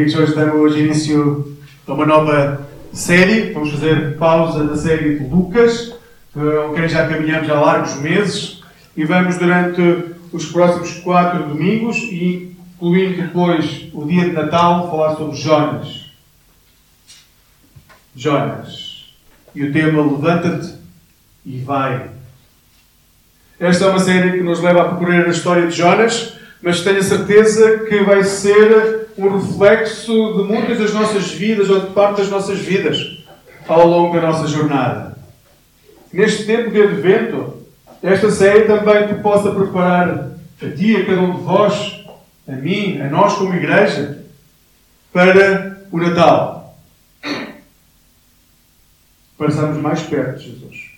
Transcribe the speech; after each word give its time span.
Quer 0.00 0.06
dizer 0.06 0.32
que 0.32 0.40
hoje 0.40 0.50
hoje 0.50 0.80
início 0.80 1.58
a 1.86 1.92
uma 1.92 2.06
nova 2.06 2.66
série. 2.90 3.52
Vamos 3.52 3.70
fazer 3.70 4.16
pausa 4.16 4.64
da 4.64 4.74
série 4.74 5.18
de 5.18 5.26
Lucas, 5.26 5.94
com 6.32 6.72
quem 6.74 6.88
já 6.88 7.06
caminhamos 7.06 7.50
há 7.50 7.60
largos 7.60 7.96
meses, 7.96 8.62
e 8.96 9.04
vamos 9.04 9.36
durante 9.36 10.06
os 10.32 10.46
próximos 10.46 10.94
quatro 11.00 11.46
domingos, 11.48 11.98
e 11.98 12.56
incluindo 12.76 13.20
depois 13.20 13.90
o 13.92 14.06
dia 14.06 14.24
de 14.24 14.32
Natal, 14.32 14.90
falar 14.90 15.16
sobre 15.16 15.36
Jonas. 15.36 16.06
Jonas. 18.16 19.14
E 19.54 19.64
o 19.64 19.70
tema 19.70 20.00
Levanta-te 20.00 20.76
e 21.44 21.58
vai. 21.58 22.08
Esta 23.58 23.84
é 23.84 23.88
uma 23.88 24.00
série 24.00 24.32
que 24.32 24.42
nos 24.42 24.62
leva 24.62 24.80
a 24.80 24.88
percorrer 24.94 25.26
a 25.26 25.30
história 25.30 25.66
de 25.66 25.76
Jonas, 25.76 26.38
mas 26.62 26.80
tenho 26.80 27.00
a 27.00 27.02
certeza 27.02 27.80
que 27.80 28.02
vai 28.02 28.24
ser 28.24 28.99
um 29.18 29.38
reflexo 29.38 30.12
de 30.12 30.42
muitas 30.44 30.78
das 30.78 30.92
nossas 30.92 31.30
vidas 31.30 31.68
ou 31.68 31.80
de 31.80 31.92
parte 31.92 32.18
das 32.18 32.30
nossas 32.30 32.58
vidas 32.58 33.24
ao 33.66 33.86
longo 33.86 34.14
da 34.14 34.26
nossa 34.26 34.46
jornada. 34.46 35.16
Neste 36.12 36.44
tempo 36.44 36.70
de 36.70 36.82
advento, 36.82 37.62
esta 38.02 38.30
série 38.30 38.64
também 38.64 39.06
te 39.06 39.14
possa 39.14 39.52
preparar 39.52 40.30
a 40.62 40.70
ti, 40.70 40.96
a 40.96 41.06
cada 41.06 41.20
um 41.20 41.36
de 41.36 41.42
vós, 41.42 42.04
a 42.48 42.52
mim, 42.52 43.00
a 43.00 43.08
nós 43.08 43.34
como 43.34 43.54
igreja, 43.54 44.24
para 45.12 45.76
o 45.90 45.98
Natal. 45.98 46.76
Para 49.36 49.48
estarmos 49.48 49.78
mais 49.78 50.02
perto 50.02 50.38
de 50.38 50.50
Jesus. 50.50 50.90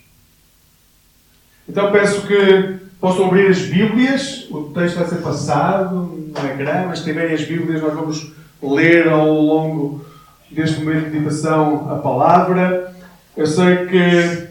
Então 1.67 1.91
peço 1.91 2.27
que 2.27 2.82
possam 3.03 3.25
abrir 3.25 3.47
as 3.47 3.59
Bíblias. 3.59 4.47
O 4.49 4.71
texto 4.73 4.95
vai 4.95 5.05
ser 5.05 5.17
passado 5.17 5.93
no 5.93 6.49
ecrã, 6.49 6.85
mas 6.87 6.99
se 6.99 7.03
tiverem 7.03 7.35
as 7.35 7.43
Bíblias, 7.43 7.81
nós 7.81 7.93
vamos 7.93 8.31
ler 8.61 9.09
ao 9.09 9.29
longo 9.29 10.05
deste 10.49 10.79
momento 10.79 11.09
de 11.09 11.19
meditação 11.19 11.91
a 11.91 11.95
palavra. 11.95 12.95
Eu 13.35 13.45
sei 13.45 13.87
que 13.87 14.47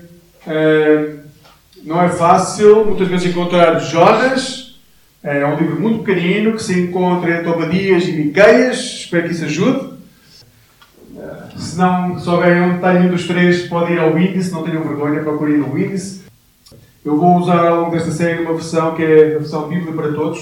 uh, 0.51 1.21
não 1.83 2.03
é 2.03 2.11
fácil, 2.11 2.85
muitas 2.85 3.09
vezes, 3.09 3.31
encontrar 3.31 3.79
Jonas. 3.79 4.79
É 5.23 5.47
um 5.47 5.57
livro 5.57 5.81
muito 5.81 6.05
pequenino 6.05 6.53
que 6.53 6.63
se 6.63 6.79
encontra 6.79 7.39
entre 7.39 7.49
Obadias 7.49 8.07
e 8.07 8.13
Miqueias. 8.13 8.77
Espero 8.77 9.29
que 9.29 9.33
isso 9.33 9.47
ajude. 9.47 9.95
Uh, 11.17 11.59
se 11.59 11.79
não 11.79 12.19
souberem 12.19 12.65
onde 12.65 12.75
está 12.75 12.93
nenhum 12.93 13.13
dos 13.13 13.27
três, 13.27 13.63
podem 13.63 13.95
ir 13.95 13.99
ao 13.99 14.19
índice. 14.19 14.53
Não 14.53 14.63
tenham 14.63 14.83
vergonha, 14.83 15.23
procurem 15.23 15.57
no 15.57 15.79
índice. 15.79 16.22
Eu 17.05 17.19
vou 17.19 17.39
usar 17.39 17.67
ao 17.67 17.81
longo 17.81 17.91
desta 17.91 18.13
série 18.13 18.43
uma 18.43 18.55
versão 18.55 18.95
que 18.95 19.03
é 19.03 19.35
a 19.35 19.39
versão 19.39 19.69
Bíblia 19.69 19.93
para 19.93 20.13
Todos. 20.13 20.39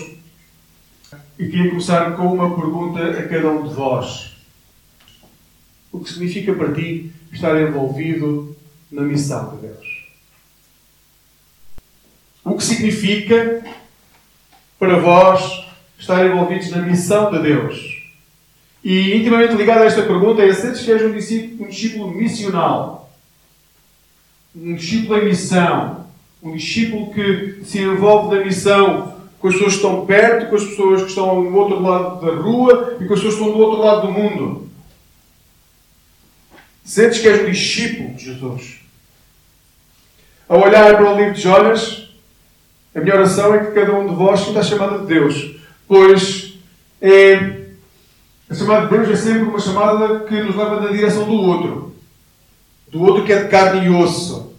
E 1.39 1.49
queria 1.49 1.71
começar 1.71 2.15
com 2.17 2.35
uma 2.35 2.55
pergunta 2.55 3.03
a 3.03 3.27
cada 3.27 3.49
um 3.49 3.67
de 3.67 3.73
vós. 3.73 4.37
O 5.91 6.01
que 6.01 6.11
significa 6.11 6.53
para 6.53 6.75
ti 6.75 7.11
estar 7.33 7.59
envolvido 7.59 8.55
na 8.93 9.01
missão 9.01 9.57
de 9.57 9.69
Deus? 9.69 10.07
O 12.45 12.55
que 12.55 12.65
significa 12.65 13.65
para 14.79 14.99
vós 14.99 15.65
estar 15.99 16.27
envolvidos 16.27 16.71
na 16.71 16.83
missão 16.83 17.31
de 17.31 17.39
Deus? 17.39 18.05
E 18.85 19.17
intimamente 19.17 19.55
ligado 19.55 19.83
a 19.83 19.87
esta 19.87 20.03
pergunta 20.03 20.43
é: 20.43 20.53
que 20.53 20.93
és 20.93 21.03
um 21.03 21.13
discípulo, 21.13 21.65
um 21.65 21.69
discípulo 21.71 22.11
missional? 22.15 23.11
Um 24.55 24.75
discípulo 24.75 25.19
em 25.19 25.25
missão? 25.25 26.00
Um 26.43 26.57
discípulo 26.57 27.13
que 27.13 27.63
se 27.65 27.81
envolve 27.81 28.37
na 28.37 28.45
missão 28.45 29.21
com 29.39 29.49
as 29.49 29.55
pessoas 29.55 29.73
que 29.73 29.79
estão 29.79 30.07
perto, 30.07 30.51
com 30.51 30.57
as 30.57 30.65
pessoas 30.65 31.03
que 31.03 31.09
estão 31.09 31.43
do 31.43 31.57
outro 31.57 31.83
lado 31.83 32.25
da 32.25 32.35
rua 32.35 32.99
e 33.01 33.07
com 33.07 33.15
as 33.15 33.21
pessoas 33.21 33.35
que 33.35 33.41
estão 33.41 33.53
do 33.53 33.59
outro 33.59 33.83
lado 33.83 34.07
do 34.07 34.13
mundo. 34.13 34.69
Sentes 36.85 37.21
que 37.21 37.29
és 37.29 37.43
um 37.43 37.51
discípulo 37.51 38.15
de 38.15 38.25
Jesus. 38.25 38.81
Ao 40.49 40.61
olhar 40.61 40.97
para 40.97 41.13
o 41.13 41.17
livro 41.17 41.35
de 41.35 41.41
Jonas, 41.41 42.11
a 42.95 43.01
minha 43.01 43.15
oração 43.15 43.55
é 43.55 43.65
que 43.65 43.73
cada 43.73 43.95
um 43.95 44.09
de 44.09 44.15
vós 44.15 44.41
sinta 44.41 44.61
a 44.61 44.65
chamada 44.65 44.99
de 44.99 45.07
Deus, 45.07 45.55
pois 45.87 46.55
é, 47.01 47.61
a 48.51 48.55
chamada 48.55 48.89
de 48.89 48.97
Deus 48.97 49.09
é 49.11 49.17
sempre 49.17 49.43
uma 49.43 49.61
chamada 49.61 50.21
que 50.25 50.43
nos 50.43 50.57
leva 50.57 50.81
na 50.81 50.89
direção 50.89 51.25
do 51.25 51.33
outro, 51.33 51.95
do 52.91 53.03
outro 53.03 53.25
que 53.25 53.33
é 53.33 53.45
de 53.45 53.49
carne 53.49 53.87
e 53.87 53.91
osso. 53.91 54.50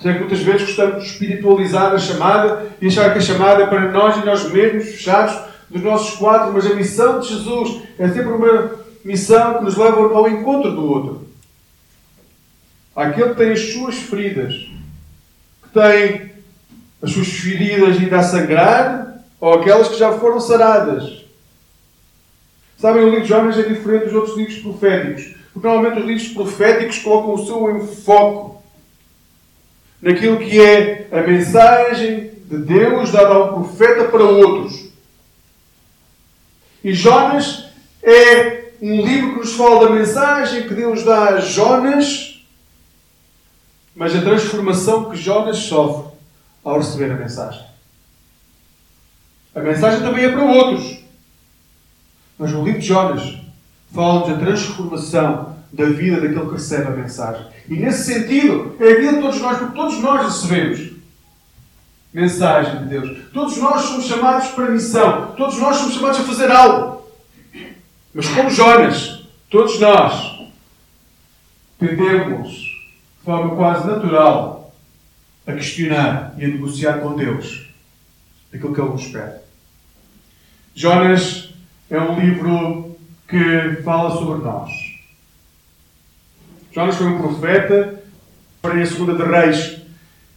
Sei 0.00 0.12
que 0.12 0.20
muitas 0.20 0.40
vezes 0.40 0.62
gostamos 0.62 1.02
de 1.02 1.10
espiritualizar 1.10 1.92
a 1.92 1.98
chamada 1.98 2.66
e 2.80 2.86
achar 2.86 3.12
que 3.12 3.18
a 3.18 3.22
chamada 3.22 3.62
é 3.62 3.66
para 3.66 3.90
nós 3.90 4.16
e 4.16 4.26
nós 4.26 4.50
mesmos, 4.50 4.84
fechados 4.84 5.36
dos 5.70 5.82
nossos 5.82 6.16
quadros, 6.16 6.54
mas 6.54 6.70
a 6.70 6.74
missão 6.74 7.18
de 7.18 7.28
Jesus 7.28 7.82
é 7.98 8.08
sempre 8.08 8.32
uma 8.32 8.72
missão 9.04 9.54
que 9.54 9.64
nos 9.64 9.76
leva 9.76 10.00
ao 10.00 10.28
encontro 10.28 10.70
do 10.72 10.84
outro. 10.84 11.28
Aquele 12.94 13.30
que 13.30 13.36
tem 13.36 13.52
as 13.52 13.72
suas 13.72 13.96
feridas, 13.96 14.54
que 15.62 15.68
tem 15.72 16.32
as 17.02 17.12
suas 17.12 17.28
feridas 17.28 17.96
ainda 17.98 18.18
a 18.18 18.22
sangrar, 18.22 19.24
ou 19.40 19.54
aquelas 19.54 19.88
que 19.88 19.98
já 19.98 20.12
foram 20.12 20.40
saradas. 20.40 21.24
Sabem, 22.78 23.02
o 23.02 23.08
livro 23.08 23.22
de 23.22 23.28
Jonas 23.28 23.58
é 23.58 23.62
diferente 23.62 24.04
dos 24.04 24.14
outros 24.14 24.36
livros 24.36 24.58
proféticos, 24.58 25.34
porque 25.52 25.66
normalmente 25.66 26.00
os 26.00 26.06
livros 26.06 26.28
proféticos 26.28 26.98
colocam 26.98 27.34
o 27.34 27.46
seu 27.46 27.76
enfoque 27.76 28.55
naquilo 30.00 30.38
que 30.38 30.60
é 30.60 31.08
a 31.10 31.22
mensagem 31.22 32.32
de 32.44 32.58
Deus 32.58 33.10
dada 33.10 33.34
ao 33.34 33.54
profeta 33.54 34.04
para 34.04 34.24
outros. 34.24 34.90
E 36.84 36.92
Jonas 36.92 37.66
é 38.02 38.72
um 38.80 39.04
livro 39.04 39.32
que 39.32 39.38
nos 39.40 39.54
fala 39.54 39.88
da 39.88 39.94
mensagem 39.94 40.68
que 40.68 40.74
Deus 40.74 41.02
dá 41.02 41.30
a 41.30 41.40
Jonas, 41.40 42.44
mas 43.94 44.14
a 44.14 44.20
transformação 44.20 45.10
que 45.10 45.16
Jonas 45.16 45.58
sofre 45.58 46.12
ao 46.62 46.78
receber 46.78 47.10
a 47.10 47.16
mensagem. 47.16 47.64
A 49.54 49.60
mensagem 49.60 50.00
também 50.00 50.26
é 50.26 50.32
para 50.32 50.44
outros. 50.44 50.98
Mas 52.38 52.52
o 52.52 52.62
livro 52.62 52.80
de 52.80 52.86
Jonas 52.86 53.38
fala-nos 53.94 54.28
da 54.28 54.38
transformação 54.38 55.55
da 55.72 55.86
vida 55.86 56.20
daquele 56.20 56.46
que 56.46 56.52
recebe 56.52 56.86
a 56.86 56.90
mensagem. 56.90 57.46
E 57.68 57.76
nesse 57.76 58.12
sentido, 58.12 58.76
é 58.80 58.92
a 58.92 58.96
vida 58.96 59.12
de 59.14 59.20
todos 59.20 59.40
nós, 59.40 59.58
porque 59.58 59.74
todos 59.74 60.00
nós 60.00 60.24
recebemos 60.24 60.96
mensagem 62.12 62.84
de 62.84 62.88
Deus. 62.88 63.18
Todos 63.32 63.58
nós 63.58 63.82
somos 63.82 64.06
chamados 64.06 64.48
para 64.48 64.70
missão. 64.70 65.34
Todos 65.36 65.58
nós 65.58 65.76
somos 65.76 65.94
chamados 65.94 66.20
a 66.20 66.24
fazer 66.24 66.50
algo. 66.50 67.06
Mas 68.14 68.26
como 68.28 68.50
Jonas, 68.50 69.26
todos 69.50 69.78
nós 69.78 70.48
tendemos, 71.78 72.52
de 72.52 73.24
forma 73.24 73.54
quase 73.54 73.86
natural, 73.86 74.74
a 75.46 75.52
questionar 75.52 76.34
e 76.38 76.44
a 76.44 76.48
negociar 76.48 77.00
com 77.00 77.14
Deus 77.14 77.66
aquilo 78.52 78.74
que 78.74 78.80
Ele 78.80 78.90
nos 78.90 79.06
pede. 79.08 79.40
Jonas 80.74 81.50
é 81.90 82.00
um 82.00 82.18
livro 82.18 82.96
que 83.28 83.82
fala 83.82 84.10
sobre 84.16 84.44
nós. 84.44 84.70
Jonas 86.76 86.96
foi 86.96 87.06
um 87.06 87.16
profeta. 87.16 88.02
Para 88.60 88.74
a 88.74 88.84
segunda 88.84 89.14
de 89.14 89.22
Reis 89.22 89.78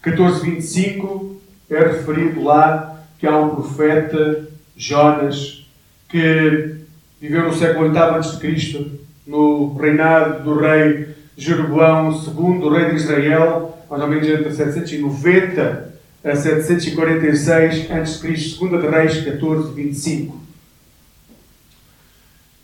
14.25 0.01 1.35
é 1.69 1.79
referido 1.79 2.41
lá 2.41 3.03
que 3.17 3.27
há 3.27 3.37
um 3.37 3.55
profeta, 3.55 4.47
Jonas, 4.77 5.67
que 6.07 6.77
viveu 7.19 7.43
no 7.43 7.53
século 7.53 7.89
VIII 7.89 7.99
a.C., 7.99 8.91
no 9.27 9.75
reinado 9.75 10.45
do 10.45 10.57
rei 10.57 11.09
Jeroboão 11.35 12.11
II, 12.11 12.69
rei 12.69 12.91
de 12.91 12.95
Israel, 12.95 13.77
mais 13.89 14.01
ou 14.01 14.07
menos 14.07 14.25
entre 14.25 14.53
790 14.53 15.93
a 16.23 16.35
746 16.37 17.91
a.C., 17.91 18.37
segunda 18.37 18.77
de 18.77 18.87
Reis 18.87 19.25
14, 19.25 19.73
25. 19.73 20.39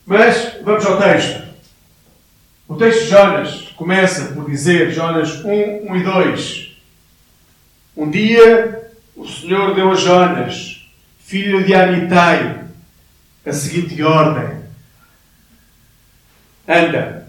Mas 0.06 0.60
vamos 0.64 0.86
ao 0.86 0.98
texto. 0.98 1.45
O 2.68 2.76
texto 2.76 3.04
de 3.04 3.10
Jonas 3.10 3.62
começa 3.76 4.34
por 4.34 4.50
dizer, 4.50 4.92
Jonas 4.92 5.44
1, 5.46 5.92
1 5.92 5.96
e 5.96 6.04
2. 6.04 6.78
Um 7.96 8.10
dia 8.10 8.92
o 9.16 9.28
Senhor 9.28 9.76
deu 9.76 9.92
a 9.92 9.96
Jonas, 9.96 10.90
filho 11.20 11.64
de 11.64 11.76
Amitai, 11.76 12.66
a 13.46 13.54
seguinte 13.54 14.02
ordem: 14.02 14.64
Anda, 16.68 17.28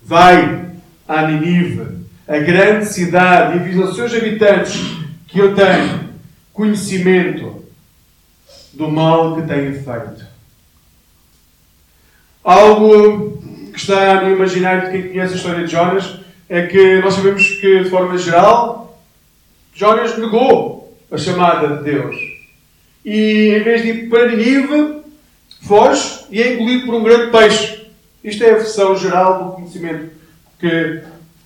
vai 0.00 0.70
a 1.08 1.26
Ninive, 1.26 2.06
a 2.28 2.38
grande 2.38 2.86
cidade, 2.86 3.58
e 3.58 3.60
avisa 3.60 3.82
aos 3.82 3.96
seus 3.96 4.14
habitantes 4.14 4.80
que 5.26 5.40
eu 5.40 5.54
tenho 5.54 6.12
conhecimento 6.52 7.66
do 8.72 8.88
mal 8.88 9.34
que 9.34 9.48
têm 9.48 9.72
feito. 9.74 10.24
Algo 12.44 13.41
que 13.72 13.78
está 13.78 14.22
no 14.22 14.30
imaginário 14.30 14.86
de 14.86 14.90
quem 14.92 15.08
conhece 15.10 15.32
a 15.32 15.36
história 15.36 15.64
de 15.64 15.72
Jonas 15.72 16.18
é 16.48 16.66
que 16.66 17.00
nós 17.00 17.14
sabemos 17.14 17.48
que, 17.48 17.84
de 17.84 17.90
forma 17.90 18.18
geral, 18.18 19.00
Jonas 19.74 20.18
negou 20.18 20.96
a 21.10 21.16
chamada 21.16 21.76
de 21.76 21.84
Deus. 21.84 22.16
E 23.04 23.54
em 23.56 23.62
vez 23.62 23.82
de 23.82 23.88
ir 23.88 24.08
para 24.10 24.28
Ninive, 24.28 25.00
foge 25.62 26.26
e 26.30 26.42
é 26.42 26.52
engolido 26.52 26.86
por 26.86 26.94
um 26.94 27.02
grande 27.02 27.30
peixe. 27.30 27.86
Isto 28.22 28.44
é 28.44 28.50
a 28.50 28.56
versão 28.56 28.96
geral 28.96 29.44
do 29.44 29.52
conhecimento 29.52 30.10
que 30.60 31.00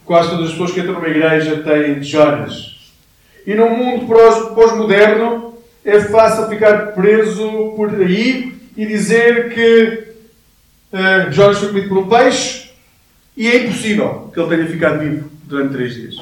quase 0.05 0.31
todas 0.31 0.47
as 0.47 0.53
pessoas 0.53 0.73
que 0.73 0.81
entram 0.81 0.95
numa 0.95 1.09
igreja 1.09 1.63
têm 1.63 2.01
de 2.01 2.07
Jonas. 2.07 2.77
E 3.47 3.55
num 3.55 3.77
mundo 3.77 4.07
pós-moderno 4.55 5.55
é 5.85 6.01
fácil 6.01 6.49
ficar 6.49 6.93
preso 6.93 7.75
por 7.77 7.95
aí 7.95 8.53
e 8.77 8.85
dizer 8.85 9.55
que 9.55 10.06
uh, 10.93 11.33
Jonas 11.33 11.59
foi 11.59 11.69
comido 11.69 11.89
por 11.89 11.99
um 11.99 12.09
peixe 12.09 12.71
e 13.37 13.49
é 13.49 13.65
impossível 13.65 14.31
que 14.33 14.41
ele 14.41 14.57
tenha 14.57 14.69
ficado 14.69 14.99
vivo 15.01 15.31
durante 15.45 15.75
três 15.75 15.95
dias. 15.95 16.17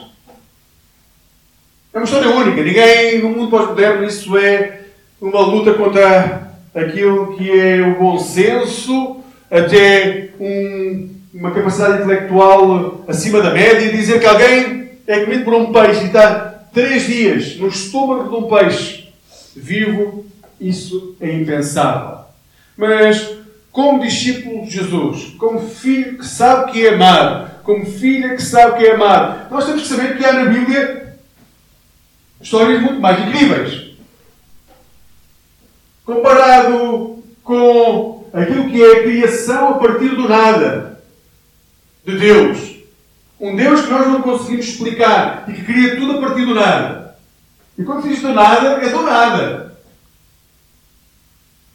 É 1.93 1.99
uma 1.99 2.05
história 2.05 2.29
única. 2.29 2.63
Ninguém 2.63 3.23
no 3.23 3.31
mundo 3.31 3.51
pós-moderno 3.51 4.05
isso 4.05 4.37
é 4.37 4.81
uma 5.21 5.41
luta 5.41 5.75
contra 5.75 6.59
aquilo 6.75 7.37
que 7.37 7.51
é 7.51 7.83
o 7.83 7.99
bom 7.99 8.19
senso, 8.19 9.21
até 9.51 10.31
um, 10.41 11.11
uma 11.33 11.53
capacidade 11.53 12.03
intelectual 12.03 13.05
acima 13.07 13.41
da 13.41 13.53
média, 13.53 13.93
dizer 13.93 14.19
que 14.19 14.27
alguém 14.27 14.91
é 15.07 15.21
comido 15.21 15.45
por 15.45 15.55
um 15.55 15.73
peixe 15.73 16.03
e 16.03 16.07
está 16.07 16.67
três 16.73 17.07
dias 17.07 17.57
no 17.57 17.69
estômago 17.69 18.29
de 18.29 18.45
um 18.45 18.49
peixe 18.49 19.09
vivo, 19.55 20.27
isso 20.61 21.15
é 21.21 21.33
impensável. 21.33 22.25
Mas, 22.77 23.31
como 23.75 23.99
discípulo 23.99 24.65
de 24.65 24.71
Jesus, 24.71 25.35
como 25.37 25.69
filho 25.69 26.17
que 26.17 26.25
sabe 26.25 26.71
que 26.71 26.87
é 26.87 26.95
amado, 26.95 27.51
como 27.65 27.85
filha 27.85 28.37
que 28.37 28.41
sabe 28.41 28.79
que 28.79 28.87
é 28.87 28.95
amado, 28.95 29.51
nós 29.53 29.67
temos 29.67 29.83
que 29.83 29.89
saber 29.89 30.17
que 30.17 30.25
há 30.25 30.33
na 30.33 30.45
Bíblia 30.45 31.19
histórias 32.41 32.81
muito 32.81 33.01
mais 33.01 33.19
incríveis. 33.19 33.97
Comparado 36.07 37.19
com 37.43 38.31
aquilo 38.33 38.71
que 38.71 38.81
é 38.81 38.93
a 38.93 39.03
criação 39.03 39.71
a 39.71 39.79
partir 39.79 40.11
do 40.11 40.29
nada 40.29 41.03
de 42.07 42.17
Deus. 42.17 42.77
Um 43.41 43.57
Deus 43.57 43.81
que 43.81 43.91
nós 43.91 44.07
não 44.07 44.23
conseguimos 44.23 44.69
explicar 44.69 45.47
e 45.49 45.53
que 45.53 45.65
cria 45.65 45.97
tudo 45.97 46.19
a 46.19 46.21
partir 46.21 46.47
do 46.47 46.55
nada. 46.55 47.17
E 47.77 47.83
quando 47.83 48.03
se 48.03 48.11
diz 48.11 48.21
do 48.21 48.33
nada, 48.33 48.69
é 48.87 48.89
do 48.89 49.03
nada. 49.03 49.64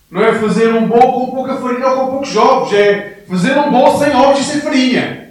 Não 0.10 0.24
é 0.24 0.34
fazer 0.34 0.74
um 0.74 0.88
bolo 0.88 1.28
com 1.28 1.36
pouca 1.36 1.58
farinha 1.58 1.88
ou 1.88 2.00
com 2.00 2.12
poucos 2.12 2.36
ovos. 2.36 2.74
É 2.74 3.24
fazer 3.28 3.58
um 3.58 3.72
bolo 3.72 3.98
sem 4.00 4.16
ovos 4.16 4.40
e 4.40 4.44
sem 4.44 4.62
farinha. 4.62 5.30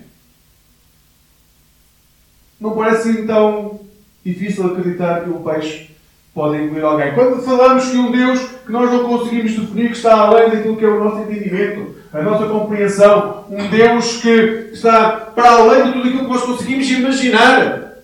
Não 2.61 2.73
parece 2.73 3.11
então 3.11 3.81
difícil 4.25 4.67
acreditar 4.67 5.23
que 5.23 5.31
o 5.31 5.41
peixe 5.41 5.91
pode 6.35 6.57
engolir 6.57 6.85
alguém. 6.85 7.15
Quando 7.15 7.43
falamos 7.43 7.89
que 7.89 7.97
um 7.97 8.13
Deus 8.13 8.41
que 8.65 8.71
nós 8.71 8.93
não 8.93 9.09
conseguimos 9.09 9.57
definir, 9.57 9.91
que 9.91 9.97
está 9.97 10.15
além 10.15 10.51
daquilo 10.51 10.77
que 10.77 10.85
é 10.85 10.89
o 10.89 11.03
nosso 11.03 11.23
entendimento, 11.23 11.97
a 12.13 12.23
nossa 12.23 12.47
compreensão, 12.47 13.45
um 13.51 13.69
Deus 13.69 14.19
que 14.19 14.71
está 14.73 15.11
para 15.11 15.51
além 15.51 15.85
de 15.85 15.93
tudo 15.93 16.09
aquilo 16.09 16.25
que 16.25 16.31
nós 16.31 16.43
conseguimos 16.43 16.91
imaginar, 16.91 17.95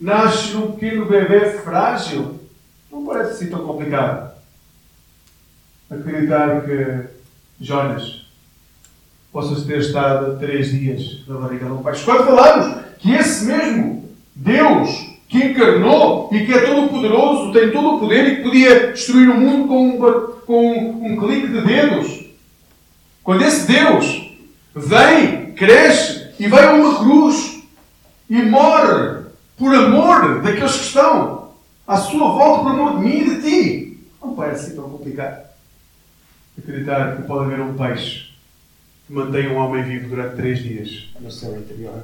nasce 0.00 0.54
num 0.54 0.72
pequeno 0.72 1.06
bebê 1.06 1.50
frágil, 1.58 2.38
não 2.90 3.04
parece 3.04 3.32
assim 3.32 3.50
tão 3.50 3.66
complicado. 3.66 4.37
Acreditar 5.90 6.64
que 6.66 7.08
Jonas 7.58 8.26
possa 9.32 9.64
ter 9.66 9.78
estado 9.78 10.38
três 10.38 10.70
dias 10.70 11.26
na 11.26 11.38
barriga 11.38 11.64
de 11.64 11.72
um 11.72 11.82
peixe. 11.82 12.04
Quando 12.04 12.26
falamos 12.26 12.76
que 12.98 13.12
esse 13.12 13.46
mesmo 13.46 14.04
Deus 14.34 14.90
que 15.28 15.38
encarnou 15.38 16.28
e 16.30 16.44
que 16.44 16.52
é 16.52 16.60
todo 16.60 16.88
poderoso, 16.88 17.52
tem 17.52 17.70
todo 17.70 17.96
o 17.96 18.00
poder 18.00 18.26
e 18.26 18.36
que 18.36 18.42
podia 18.42 18.88
destruir 18.88 19.30
o 19.30 19.40
mundo 19.40 19.68
com 19.68 19.88
um, 19.88 19.98
com 20.46 21.06
um 21.06 21.16
clique 21.16 21.48
de 21.48 21.60
dedos. 21.62 22.26
Quando 23.22 23.42
esse 23.42 23.66
Deus 23.66 24.36
vem, 24.74 25.52
cresce 25.52 26.34
e 26.38 26.48
vai 26.48 26.66
a 26.66 26.72
uma 26.74 26.98
cruz 26.98 27.62
e 28.28 28.42
morre 28.42 29.24
por 29.56 29.74
amor 29.74 30.42
daqueles 30.42 30.76
que 30.76 30.84
estão 30.84 31.48
à 31.86 31.96
sua 31.96 32.28
volta, 32.30 32.62
por 32.62 32.72
amor 32.72 32.98
de 32.98 33.04
mim 33.06 33.20
e 33.20 33.34
de 33.34 33.42
ti, 33.42 33.98
não 34.22 34.34
parece 34.34 34.66
assim 34.66 34.76
tão 34.76 34.90
complicado 34.90 35.47
acreditar 36.58 37.16
que 37.16 37.22
pode 37.22 37.44
haver 37.44 37.60
um 37.60 37.76
peixe 37.76 38.28
que 39.06 39.12
mantém 39.12 39.48
um 39.48 39.56
homem 39.56 39.82
vivo 39.82 40.08
durante 40.08 40.36
três 40.36 40.58
dias 40.58 41.08
no 41.18 41.30
céu 41.30 41.56
interior. 41.56 42.02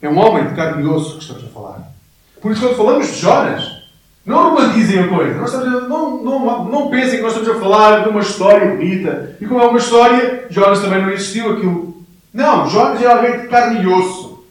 É 0.00 0.08
um 0.08 0.16
homem 0.16 0.46
de 0.46 0.54
carne 0.54 0.84
e 0.84 0.86
osso 0.86 1.16
que 1.16 1.22
estamos 1.22 1.44
a 1.44 1.48
falar. 1.48 1.92
Por 2.40 2.52
isso, 2.52 2.60
quando 2.60 2.76
falamos 2.76 3.08
de 3.08 3.14
Jonas, 3.14 3.82
não 4.24 4.50
romantizem 4.50 5.00
a 5.00 5.08
coisa. 5.08 5.34
Nós 5.34 5.52
estamos 5.52 5.82
a, 5.82 5.88
não, 5.88 6.22
não, 6.22 6.64
não 6.66 6.88
pensem 6.88 7.16
que 7.16 7.22
nós 7.22 7.32
estamos 7.32 7.56
a 7.56 7.60
falar 7.60 8.04
de 8.04 8.10
uma 8.10 8.20
história 8.20 8.76
bonita. 8.76 9.36
E 9.40 9.46
como 9.46 9.60
é 9.60 9.66
uma 9.66 9.78
história, 9.78 10.46
Jonas 10.48 10.80
também 10.80 11.02
não 11.02 11.10
existiu 11.10 11.52
aquilo. 11.52 12.04
Não, 12.32 12.70
Jonas 12.70 13.02
é 13.02 13.06
alguém 13.06 13.40
de 13.40 13.48
carne 13.48 13.82
e 13.82 13.86
osso. 13.88 14.44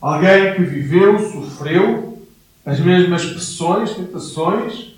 Alguém 0.00 0.54
que 0.54 0.62
viveu, 0.62 1.18
sofreu 1.18 2.26
as 2.64 2.80
mesmas 2.80 3.26
pressões, 3.26 3.94
tentações 3.94 4.91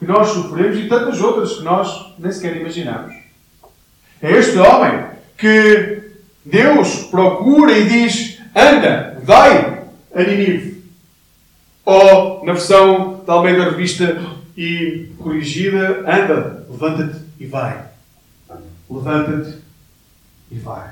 que 0.00 0.06
nós 0.06 0.28
sofremos 0.28 0.78
e 0.78 0.88
tantas 0.88 1.20
outras 1.20 1.58
que 1.58 1.62
nós 1.62 2.14
nem 2.18 2.32
sequer 2.32 2.56
imaginamos. 2.56 3.14
É 4.20 4.32
este 4.32 4.58
homem 4.58 5.04
que 5.36 6.10
Deus 6.44 7.04
procura 7.04 7.72
e 7.72 7.86
diz: 7.86 8.40
anda, 8.56 9.20
vai 9.22 9.84
a 10.14 10.22
Ninive. 10.22 10.82
Ou, 11.84 12.44
na 12.44 12.54
versão 12.54 13.22
da 13.26 13.34
Almeida 13.34 13.70
Revista 13.70 14.20
e 14.56 15.10
corrigida, 15.18 16.00
anda, 16.00 16.66
levanta-te 16.68 17.20
e 17.38 17.46
vai. 17.46 17.84
Levanta-te 18.88 19.58
e 20.50 20.58
vai. 20.58 20.90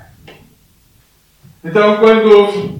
Então, 1.63 1.97
quando 1.97 2.79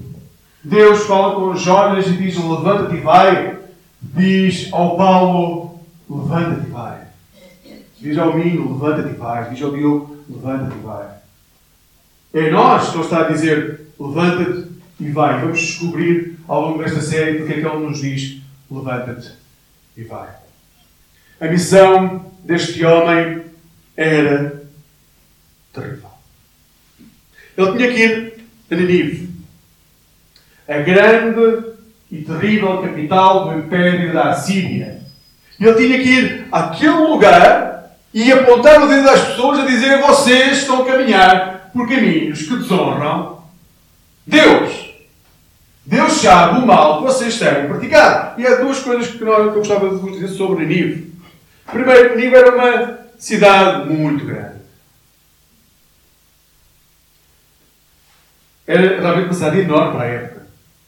Deus 0.62 1.04
fala 1.06 1.34
com 1.34 1.56
Jonas 1.56 2.06
e 2.06 2.12
diz 2.12 2.36
levanta-te 2.36 2.96
e 2.96 3.00
vai, 3.00 3.58
diz 4.00 4.72
ao 4.72 4.96
Paulo 4.96 5.69
levanta-te 6.10 6.66
e 6.66 6.70
vai. 6.70 7.00
Diz 8.00 8.18
ao 8.18 8.36
Minho 8.36 8.72
levanta-te 8.72 9.10
e 9.10 9.16
vai. 9.16 9.50
Diz 9.50 9.62
ao 9.62 9.72
Diogo 9.72 10.18
levanta-te 10.28 10.76
e 10.76 10.80
vai. 10.80 11.08
É 12.34 12.50
nós 12.50 12.90
que 12.90 12.96
ele 12.96 13.04
está 13.04 13.20
a 13.20 13.28
dizer 13.28 13.86
levanta-te 13.98 14.68
e 14.98 15.10
vai. 15.10 15.40
Vamos 15.40 15.60
descobrir 15.60 16.38
ao 16.48 16.62
longo 16.62 16.82
desta 16.82 17.00
série 17.00 17.38
porque 17.38 17.54
é 17.54 17.60
que 17.60 17.66
ele 17.66 17.86
nos 17.86 18.00
diz: 18.00 18.42
levanta-te 18.70 19.32
e 19.96 20.02
vai. 20.02 20.28
A 21.40 21.46
missão 21.46 22.32
deste 22.44 22.84
homem 22.84 23.42
era 23.96 24.62
terrível. 25.72 26.10
Ele 27.56 27.76
tinha 27.76 27.92
que 27.92 28.02
ir 28.02 28.44
a 28.70 28.74
Ninive, 28.74 29.30
a 30.68 30.78
grande 30.78 31.70
e 32.10 32.22
terrível 32.22 32.82
capital 32.82 33.48
do 33.48 33.58
Império 33.58 34.12
da 34.12 34.30
Assíria. 34.30 34.99
Ele 35.60 35.74
tinha 35.74 35.98
que 35.98 36.08
ir 36.08 36.48
àquele 36.50 36.90
lugar 36.90 37.94
e 38.14 38.32
apontar 38.32 38.82
o 38.82 38.88
dedo 38.88 39.10
às 39.10 39.20
pessoas 39.28 39.60
a 39.60 39.66
dizer: 39.66 40.00
vocês 40.00 40.58
estão 40.58 40.82
a 40.82 40.86
caminhar 40.86 41.70
por 41.72 41.86
caminhos 41.86 42.42
que 42.42 42.56
desonram 42.56 43.42
Deus. 44.26 44.90
Deus 45.84 46.12
sabe 46.12 46.60
o 46.60 46.66
mal 46.66 46.98
que 46.98 47.04
vocês 47.04 47.38
têm 47.38 47.66
praticado. 47.66 48.40
E 48.40 48.46
há 48.46 48.56
duas 48.56 48.78
coisas 48.80 49.08
que, 49.08 49.24
nós, 49.24 49.46
eu 49.46 49.52
gostava 49.52 49.90
de 49.90 49.96
vos 49.96 50.12
dizer 50.12 50.28
sobre 50.28 50.64
Nínive. 50.64 51.12
Primeiro, 51.66 52.16
Nínive 52.16 52.36
era 52.36 52.54
uma 52.54 52.98
cidade 53.18 53.88
muito 53.88 54.24
grande. 54.24 54.60
Era 58.66 59.00
realmente 59.00 59.24
uma 59.26 59.34
cidade 59.34 59.60
enorme 59.60 59.92
para 59.92 60.02
a 60.04 60.06
época. 60.06 60.46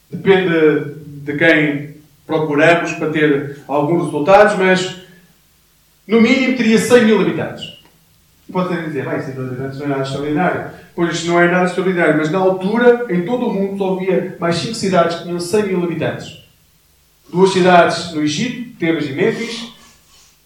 Depende 0.09 0.95
de 1.05 1.37
quem 1.37 1.92
procuramos 2.25 2.93
para 2.93 3.09
ter 3.09 3.59
alguns 3.67 4.05
resultados, 4.05 4.57
mas 4.57 4.95
no 6.07 6.21
mínimo 6.21 6.57
teria 6.57 6.79
100 6.79 7.05
mil 7.05 7.21
habitantes. 7.21 7.73
Pode 8.51 8.69
ter 8.69 8.83
dizer, 8.85 9.05
vai, 9.05 9.21
100 9.21 9.35
mil 9.35 9.47
habitantes 9.47 9.79
não 9.79 9.85
é 9.85 9.89
nada 9.89 10.03
extraordinário. 10.03 10.71
Pois 10.95 11.25
não 11.25 11.39
é 11.39 11.49
nada 11.49 11.65
extraordinário, 11.65 12.17
mas 12.17 12.29
na 12.29 12.37
altura, 12.37 13.05
em 13.09 13.25
todo 13.25 13.47
o 13.47 13.53
mundo, 13.53 13.77
só 13.77 13.95
havia 13.95 14.37
mais 14.39 14.57
cinco 14.57 14.75
cidades 14.75 15.17
que 15.17 15.23
tinham 15.23 15.39
100 15.39 15.63
mil 15.63 15.83
habitantes. 15.83 16.43
Duas 17.31 17.51
cidades 17.51 18.13
no 18.13 18.21
Egito, 18.21 18.77
Tebas 18.77 19.05
e 19.05 19.13
Mênfis. 19.13 19.73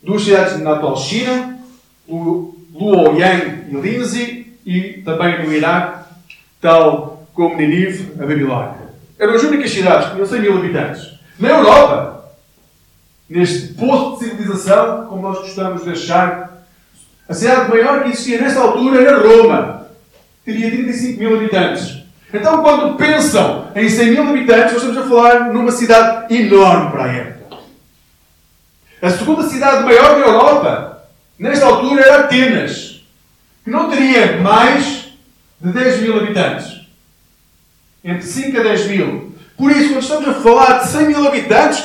Duas 0.01 0.23
cidades 0.23 0.59
na 0.59 0.73
atual 0.73 0.95
China, 0.95 1.59
Luoyang 2.07 3.65
e 3.69 3.75
Lindsay. 3.75 4.53
E 4.65 5.01
também 5.03 5.45
no 5.45 5.53
Iraque, 5.53 6.05
tal 6.61 7.27
como 7.33 7.55
Ninive, 7.55 8.13
a 8.21 8.25
Babilónia. 8.25 8.87
Eram 9.19 9.33
as 9.33 9.43
únicas 9.43 9.71
cidades 9.71 10.07
que 10.07 10.13
tinham 10.13 10.25
100 10.25 10.41
mil 10.41 10.57
habitantes. 10.57 11.16
Na 11.39 11.49
Europa, 11.49 12.31
neste 13.29 13.73
posto 13.73 14.19
de 14.19 14.29
civilização, 14.29 15.05
como 15.05 15.21
nós 15.21 15.39
gostamos 15.39 15.83
de 15.83 15.91
achar, 15.91 16.65
a 17.29 17.33
cidade 17.33 17.69
maior 17.69 18.03
que 18.03 18.09
existia 18.09 18.41
nesta 18.41 18.59
altura 18.59 19.01
era 19.01 19.21
Roma 19.21 19.87
teria 20.43 20.71
35 20.71 21.19
mil 21.19 21.35
habitantes. 21.35 22.03
Então, 22.33 22.63
quando 22.63 22.95
pensam 22.95 23.67
em 23.75 23.87
100 23.87 24.11
mil 24.11 24.29
habitantes, 24.29 24.73
nós 24.73 24.83
estamos 24.83 24.97
a 24.97 25.07
falar 25.07 25.53
numa 25.53 25.71
cidade 25.71 26.33
enorme 26.33 26.91
para 26.91 27.03
a 27.03 27.13
época. 27.13 27.57
A 29.01 29.09
segunda 29.11 29.43
cidade 29.43 29.83
maior 29.83 30.19
da 30.19 30.25
Europa 30.25 31.03
nesta 31.37 31.65
altura 31.65 32.01
era 32.01 32.19
Atenas, 32.21 33.05
que 33.63 33.69
não 33.69 33.89
teria 33.89 34.37
mais 34.41 35.09
de 35.61 35.71
10 35.71 36.01
mil 36.01 36.17
habitantes. 36.17 36.81
Entre 38.03 38.23
5 38.23 38.59
a 38.59 38.63
10 38.63 38.87
mil. 38.87 39.26
Por 39.57 39.71
isso, 39.71 39.89
quando 39.89 40.03
estamos 40.03 40.27
a 40.27 40.33
falar 40.35 40.79
de 40.79 40.87
100 40.89 41.07
mil 41.07 41.27
habitantes, 41.27 41.83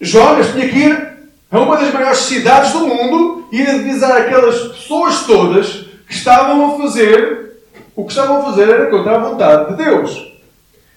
Jonas 0.00 0.52
tinha 0.52 0.68
que 0.68 0.78
ir 0.78 1.08
a 1.50 1.60
uma 1.60 1.76
das 1.76 1.92
maiores 1.92 2.18
cidades 2.18 2.72
do 2.72 2.86
mundo 2.86 3.48
e 3.52 3.62
avisar 3.62 4.22
aquelas 4.22 4.58
pessoas 4.68 5.24
todas 5.24 5.86
que 6.06 6.14
estavam 6.14 6.74
a 6.74 6.78
fazer 6.78 7.48
o 7.98 8.04
que 8.04 8.12
estavam 8.12 8.38
a 8.38 8.44
fazer 8.44 8.68
era 8.68 8.86
contra 8.86 9.16
a 9.16 9.18
vontade 9.18 9.70
de 9.70 9.84
Deus. 9.84 10.32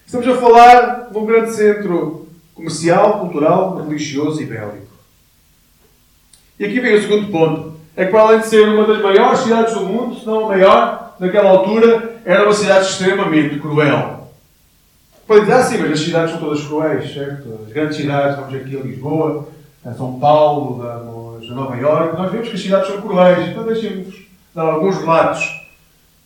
Estamos 0.06 0.28
a 0.28 0.36
falar 0.36 1.08
de 1.10 1.18
um 1.18 1.26
grande 1.26 1.52
centro 1.52 2.28
comercial, 2.54 3.18
cultural, 3.18 3.76
religioso 3.78 4.40
e 4.40 4.44
bélico. 4.44 4.86
E 6.60 6.64
aqui 6.64 6.78
vem 6.78 6.94
o 6.94 7.02
segundo 7.02 7.32
ponto. 7.32 7.74
É 7.96 8.04
que 8.04 8.12
para 8.12 8.20
além 8.20 8.38
de 8.38 8.46
ser 8.46 8.68
uma 8.68 8.86
das 8.86 9.02
maiores 9.02 9.40
cidades 9.40 9.74
do 9.74 9.80
mundo, 9.80 10.14
se 10.14 10.24
não 10.24 10.44
a 10.44 10.48
maior, 10.50 11.16
naquela 11.18 11.50
altura, 11.50 12.20
era 12.24 12.44
uma 12.44 12.54
cidade 12.54 12.86
extremamente 12.86 13.58
cruel. 13.58 14.21
Pode 15.26 15.42
dizer 15.42 15.54
assim, 15.54 15.78
mas 15.78 15.92
as 15.92 16.00
cidades 16.00 16.30
são 16.32 16.40
todas 16.40 16.64
cruéis, 16.66 17.12
certo? 17.12 17.60
As 17.66 17.72
grandes 17.72 17.96
cidades, 17.96 18.36
vamos 18.36 18.54
aqui 18.54 18.76
a 18.76 18.80
Lisboa, 18.80 19.48
a 19.84 19.92
São 19.94 20.18
Paulo, 20.18 20.82
a 20.82 20.98
Nova 21.54 21.76
Iorque, 21.76 22.16
nós 22.16 22.32
vemos 22.32 22.48
que 22.48 22.54
as 22.54 22.60
cidades 22.60 22.88
são 22.88 23.00
cruéis. 23.00 23.48
Então 23.48 23.64
deixem-vos 23.64 24.22
dar 24.54 24.62
alguns 24.62 24.96
relatos 24.98 25.62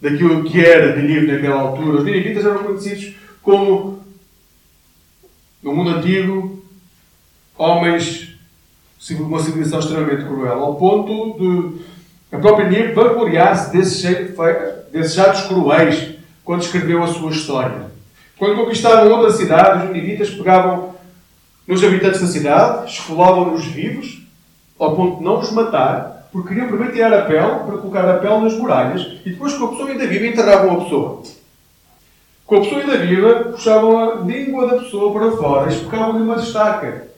daquilo 0.00 0.44
que 0.44 0.64
era 0.64 0.96
Nínive 0.96 1.32
naquela 1.32 1.60
altura. 1.60 1.98
Os 1.98 2.04
ninivitas 2.04 2.44
eram 2.44 2.62
conhecidos 2.64 3.14
como, 3.42 4.00
no 5.62 5.74
mundo 5.74 5.90
antigo, 5.90 6.62
homens 7.56 8.34
de 8.98 9.14
uma 9.14 9.40
civilização 9.40 9.80
extremamente 9.80 10.24
cruel, 10.24 10.60
ao 10.62 10.74
ponto 10.74 11.38
de 11.38 11.84
a 12.32 12.38
própria 12.38 12.68
Nínive 12.68 12.92
vangloriar-se 12.92 13.72
desses, 13.72 14.02
desses 14.92 15.18
atos 15.18 15.42
cruéis 15.42 16.16
quando 16.44 16.62
escreveu 16.62 17.02
a 17.02 17.06
sua 17.06 17.30
história. 17.30 17.95
Quando 18.38 18.56
conquistavam 18.56 19.10
outra 19.10 19.32
cidade, 19.32 19.86
os 19.86 19.92
ninivitas 19.92 20.30
pegavam 20.30 20.94
nos 21.66 21.82
habitantes 21.82 22.20
da 22.20 22.26
cidade, 22.26 22.90
esfolavam-nos 22.90 23.64
vivos, 23.64 24.22
ao 24.78 24.94
ponto 24.94 25.18
de 25.18 25.24
não 25.24 25.38
os 25.38 25.50
matar, 25.52 26.28
porque 26.30 26.48
queriam 26.48 26.68
primeiro 26.68 26.92
tirar 26.92 27.12
a 27.14 27.22
pele 27.22 27.40
para 27.40 27.78
colocar 27.78 28.08
a 28.08 28.18
pele 28.18 28.40
nas 28.40 28.54
muralhas 28.54 29.20
e 29.24 29.30
depois, 29.30 29.54
com 29.54 29.64
a 29.64 29.68
pessoa 29.68 29.88
ainda 29.88 30.06
viva, 30.06 30.26
enterravam 30.26 30.72
a 30.72 30.84
pessoa. 30.84 31.22
Com 32.44 32.56
a 32.56 32.60
pessoa 32.60 32.80
ainda 32.82 32.98
viva, 32.98 33.34
puxavam 33.52 33.98
a 33.98 34.14
língua 34.16 34.66
da 34.68 34.78
pessoa 34.82 35.12
para 35.12 35.36
fora 35.36 35.70
e 35.70 35.74
especavam-lhe 35.74 36.22
uma 36.22 36.36
estaca. 36.36 37.08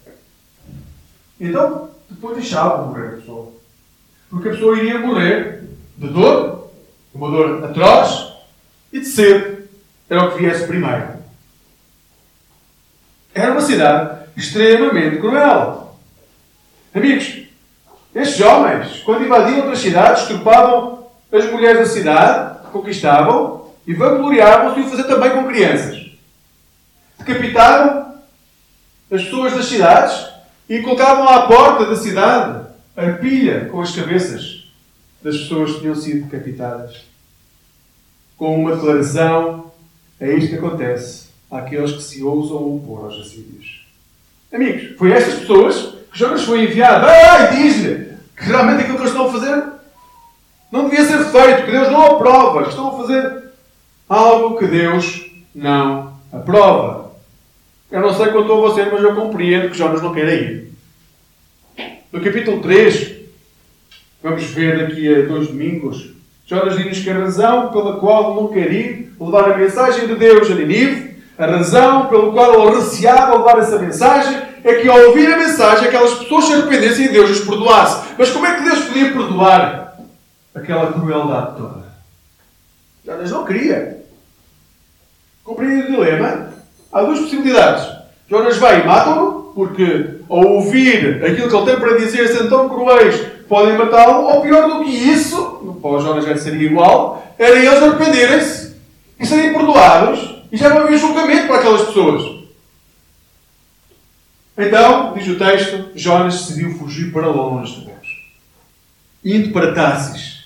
Então, 1.40 1.90
depois 2.08 2.36
deixavam 2.36 2.86
morrer 2.86 3.08
a 3.08 3.16
pessoa. 3.16 3.52
Porque 4.30 4.48
a 4.48 4.52
pessoa 4.52 4.78
iria 4.78 5.00
morrer 5.00 5.64
de 5.96 6.08
dor, 6.08 6.70
uma 7.12 7.30
dor 7.30 7.64
atroz 7.64 8.32
e 8.92 9.00
de 9.00 9.06
sede. 9.06 9.57
Era 10.08 10.24
o 10.24 10.32
que 10.32 10.42
viesse 10.42 10.66
primeiro. 10.66 11.18
Era 13.34 13.52
uma 13.52 13.60
cidade 13.60 14.24
extremamente 14.36 15.18
cruel. 15.18 15.96
Amigos, 16.94 17.42
estes 18.14 18.40
homens, 18.40 19.00
quando 19.00 19.24
invadiam 19.24 19.58
outras 19.58 19.80
cidades, 19.80 20.22
estrupavam 20.22 21.06
as 21.30 21.44
mulheres 21.50 21.80
da 21.80 21.94
cidade, 21.94 22.68
conquistavam, 22.70 23.58
e 23.86 23.94
vangloriavam-se 23.94 24.80
e 24.80 24.82
o 24.82 24.88
fazer 24.90 25.04
também 25.04 25.30
com 25.30 25.48
crianças. 25.48 26.10
Decapitavam 27.18 28.14
as 29.10 29.24
pessoas 29.24 29.54
das 29.54 29.64
cidades 29.64 30.26
e 30.68 30.80
colocavam 30.80 31.26
à 31.26 31.46
porta 31.46 31.86
da 31.86 31.96
cidade 31.96 32.66
a 32.94 33.12
pilha 33.12 33.66
com 33.70 33.80
as 33.80 33.92
cabeças 33.92 34.70
das 35.22 35.38
pessoas 35.38 35.72
que 35.72 35.80
tinham 35.80 35.94
sido 35.94 36.26
decapitadas. 36.26 37.06
Com 38.36 38.60
uma 38.60 38.76
declaração, 38.76 39.67
é 40.20 40.32
isto 40.32 40.50
que 40.50 40.56
acontece 40.56 41.28
àqueles 41.50 41.92
que 41.92 42.02
se 42.02 42.22
ousam 42.22 42.76
opor 42.76 43.04
aos 43.04 43.20
assírios. 43.20 43.86
Amigos, 44.52 44.96
foi 44.96 45.12
estas 45.12 45.40
pessoas 45.40 45.94
que 46.10 46.18
Jonas 46.18 46.44
foi 46.44 46.64
enviado. 46.64 47.06
Ai, 47.06 47.56
diz-lhe 47.56 48.12
que 48.36 48.44
realmente 48.44 48.82
aquilo 48.82 48.96
que 48.96 49.02
eles 49.02 49.10
estão 49.12 49.28
a 49.28 49.32
fazer 49.32 49.64
não 50.70 50.88
devia 50.88 51.04
ser 51.04 51.24
feito, 51.24 51.64
que 51.64 51.70
Deus 51.70 51.90
não 51.90 52.04
aprova. 52.04 52.68
Estão 52.68 52.88
a 52.88 52.96
fazer 52.96 53.44
algo 54.08 54.58
que 54.58 54.66
Deus 54.66 55.30
não 55.54 56.18
aprova. 56.32 57.12
Eu 57.90 58.00
não 58.00 58.12
sei 58.14 58.28
quanto 58.28 58.52
a 58.52 58.56
vocês, 58.56 58.88
mas 58.92 59.02
eu 59.02 59.14
compreendo 59.14 59.70
que 59.70 59.78
Jonas 59.78 60.02
não 60.02 60.12
queira 60.12 60.34
ir. 60.34 60.72
No 62.12 62.20
capítulo 62.22 62.60
3, 62.60 63.16
vamos 64.22 64.44
ver 64.44 64.78
daqui 64.78 65.14
a 65.14 65.26
dois 65.26 65.48
domingos, 65.48 66.10
Jonas 66.48 66.76
diz-nos 66.76 67.00
que 67.00 67.10
a 67.10 67.18
razão 67.18 67.68
pela 67.68 68.00
qual 68.00 68.34
não 68.34 68.48
quer 68.48 68.72
ir 68.72 69.14
levar 69.20 69.52
a 69.52 69.58
mensagem 69.58 70.06
de 70.06 70.14
Deus 70.14 70.50
a 70.50 70.54
Ninive, 70.54 71.22
a 71.36 71.44
razão 71.44 72.06
pela 72.06 72.32
qual 72.32 72.68
ele 72.68 72.76
receava 72.76 73.36
levar 73.36 73.58
essa 73.58 73.78
mensagem, 73.78 74.48
é 74.64 74.76
que 74.76 74.88
ao 74.88 74.98
ouvir 75.08 75.30
a 75.30 75.36
mensagem 75.36 75.86
aquelas 75.86 76.14
pessoas 76.14 76.46
se 76.46 76.54
arrependessem 76.54 77.04
e 77.04 77.08
Deus 77.10 77.30
os 77.30 77.40
perdoasse. 77.40 78.14
Mas 78.18 78.30
como 78.30 78.46
é 78.46 78.56
que 78.56 78.64
Deus 78.64 78.82
podia 78.84 79.12
perdoar 79.12 79.98
aquela 80.54 80.90
crueldade 80.90 81.56
toda? 81.58 81.84
Jonas 83.04 83.30
não 83.30 83.44
queria. 83.44 83.98
Compreende 85.44 85.82
o 85.82 85.90
dilema? 85.90 86.48
Há 86.90 87.02
duas 87.02 87.20
possibilidades. 87.20 87.86
Jonas 88.26 88.56
vai 88.56 88.80
e 88.80 88.86
mata-o, 88.86 89.52
porque 89.54 90.20
ao 90.30 90.46
ouvir 90.46 91.22
aquilo 91.22 91.48
que 91.50 91.56
ele 91.56 91.66
tem 91.66 91.76
para 91.78 91.98
dizer, 91.98 92.26
sendo 92.28 92.48
tão 92.48 92.68
cruéis, 92.70 93.37
podem 93.48 93.76
matá-lo, 93.76 94.24
ou 94.24 94.42
pior 94.42 94.68
do 94.68 94.84
que 94.84 94.90
isso, 94.90 95.78
para 95.80 95.90
o 95.90 96.00
Jonas 96.00 96.24
já 96.24 96.36
seria 96.36 96.68
igual, 96.68 97.34
era 97.38 97.56
eles 97.56 97.82
arrependerem-se 97.82 98.76
e 99.18 99.26
serem 99.26 99.52
perdoados 99.52 100.42
e 100.52 100.56
já 100.56 100.68
não 100.68 100.82
havia 100.82 100.98
julgamento 100.98 101.46
para 101.46 101.56
aquelas 101.56 101.86
pessoas. 101.86 102.38
Então, 104.56 105.14
diz 105.14 105.28
o 105.28 105.38
texto, 105.38 105.90
Jonas 105.94 106.34
decidiu 106.34 106.76
fugir 106.78 107.12
para 107.12 107.28
longe 107.28 107.76
de 107.76 107.86
Deus. 107.86 107.98
Indo 109.24 109.52
para 109.52 109.72
Tarsis, 109.72 110.44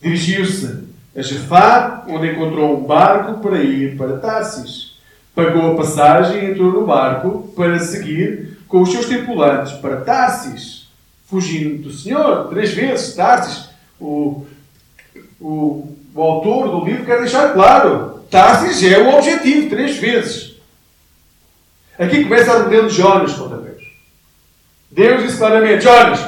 dirigiu-se 0.00 0.84
a 1.16 1.22
Jafá, 1.22 2.04
onde 2.08 2.32
encontrou 2.32 2.76
um 2.76 2.84
barco 2.84 3.40
para 3.40 3.62
ir 3.62 3.96
para 3.96 4.18
Tarsis. 4.18 4.92
Pagou 5.34 5.72
a 5.72 5.76
passagem 5.76 6.44
e 6.44 6.50
entrou 6.50 6.72
no 6.72 6.86
barco 6.86 7.50
para 7.56 7.78
seguir 7.78 8.58
com 8.68 8.82
os 8.82 8.90
seus 8.90 9.06
tripulantes 9.06 9.72
para 9.74 10.02
Tarsis, 10.02 10.81
fugindo 11.32 11.84
do 11.84 11.92
Senhor. 11.92 12.48
Três 12.50 12.74
vezes, 12.74 13.14
Tarsis. 13.14 13.70
O, 13.98 14.46
o, 15.40 15.96
o 16.14 16.22
autor 16.22 16.68
do 16.68 16.84
livro 16.84 17.06
quer 17.06 17.20
deixar 17.20 17.54
claro: 17.54 18.20
Tarsis 18.30 18.82
é 18.82 18.98
o 18.98 19.16
objetivo, 19.16 19.70
três 19.70 19.96
vezes. 19.96 20.52
Aqui 21.98 22.24
começa 22.24 22.52
a 22.52 22.58
rebelião 22.58 22.86
de 22.86 22.94
Jonas 22.94 23.32
contra 23.32 23.56
Deus. 23.56 23.82
Deus 24.90 25.22
disse 25.22 25.38
claramente: 25.38 25.84
Jonas, 25.84 26.20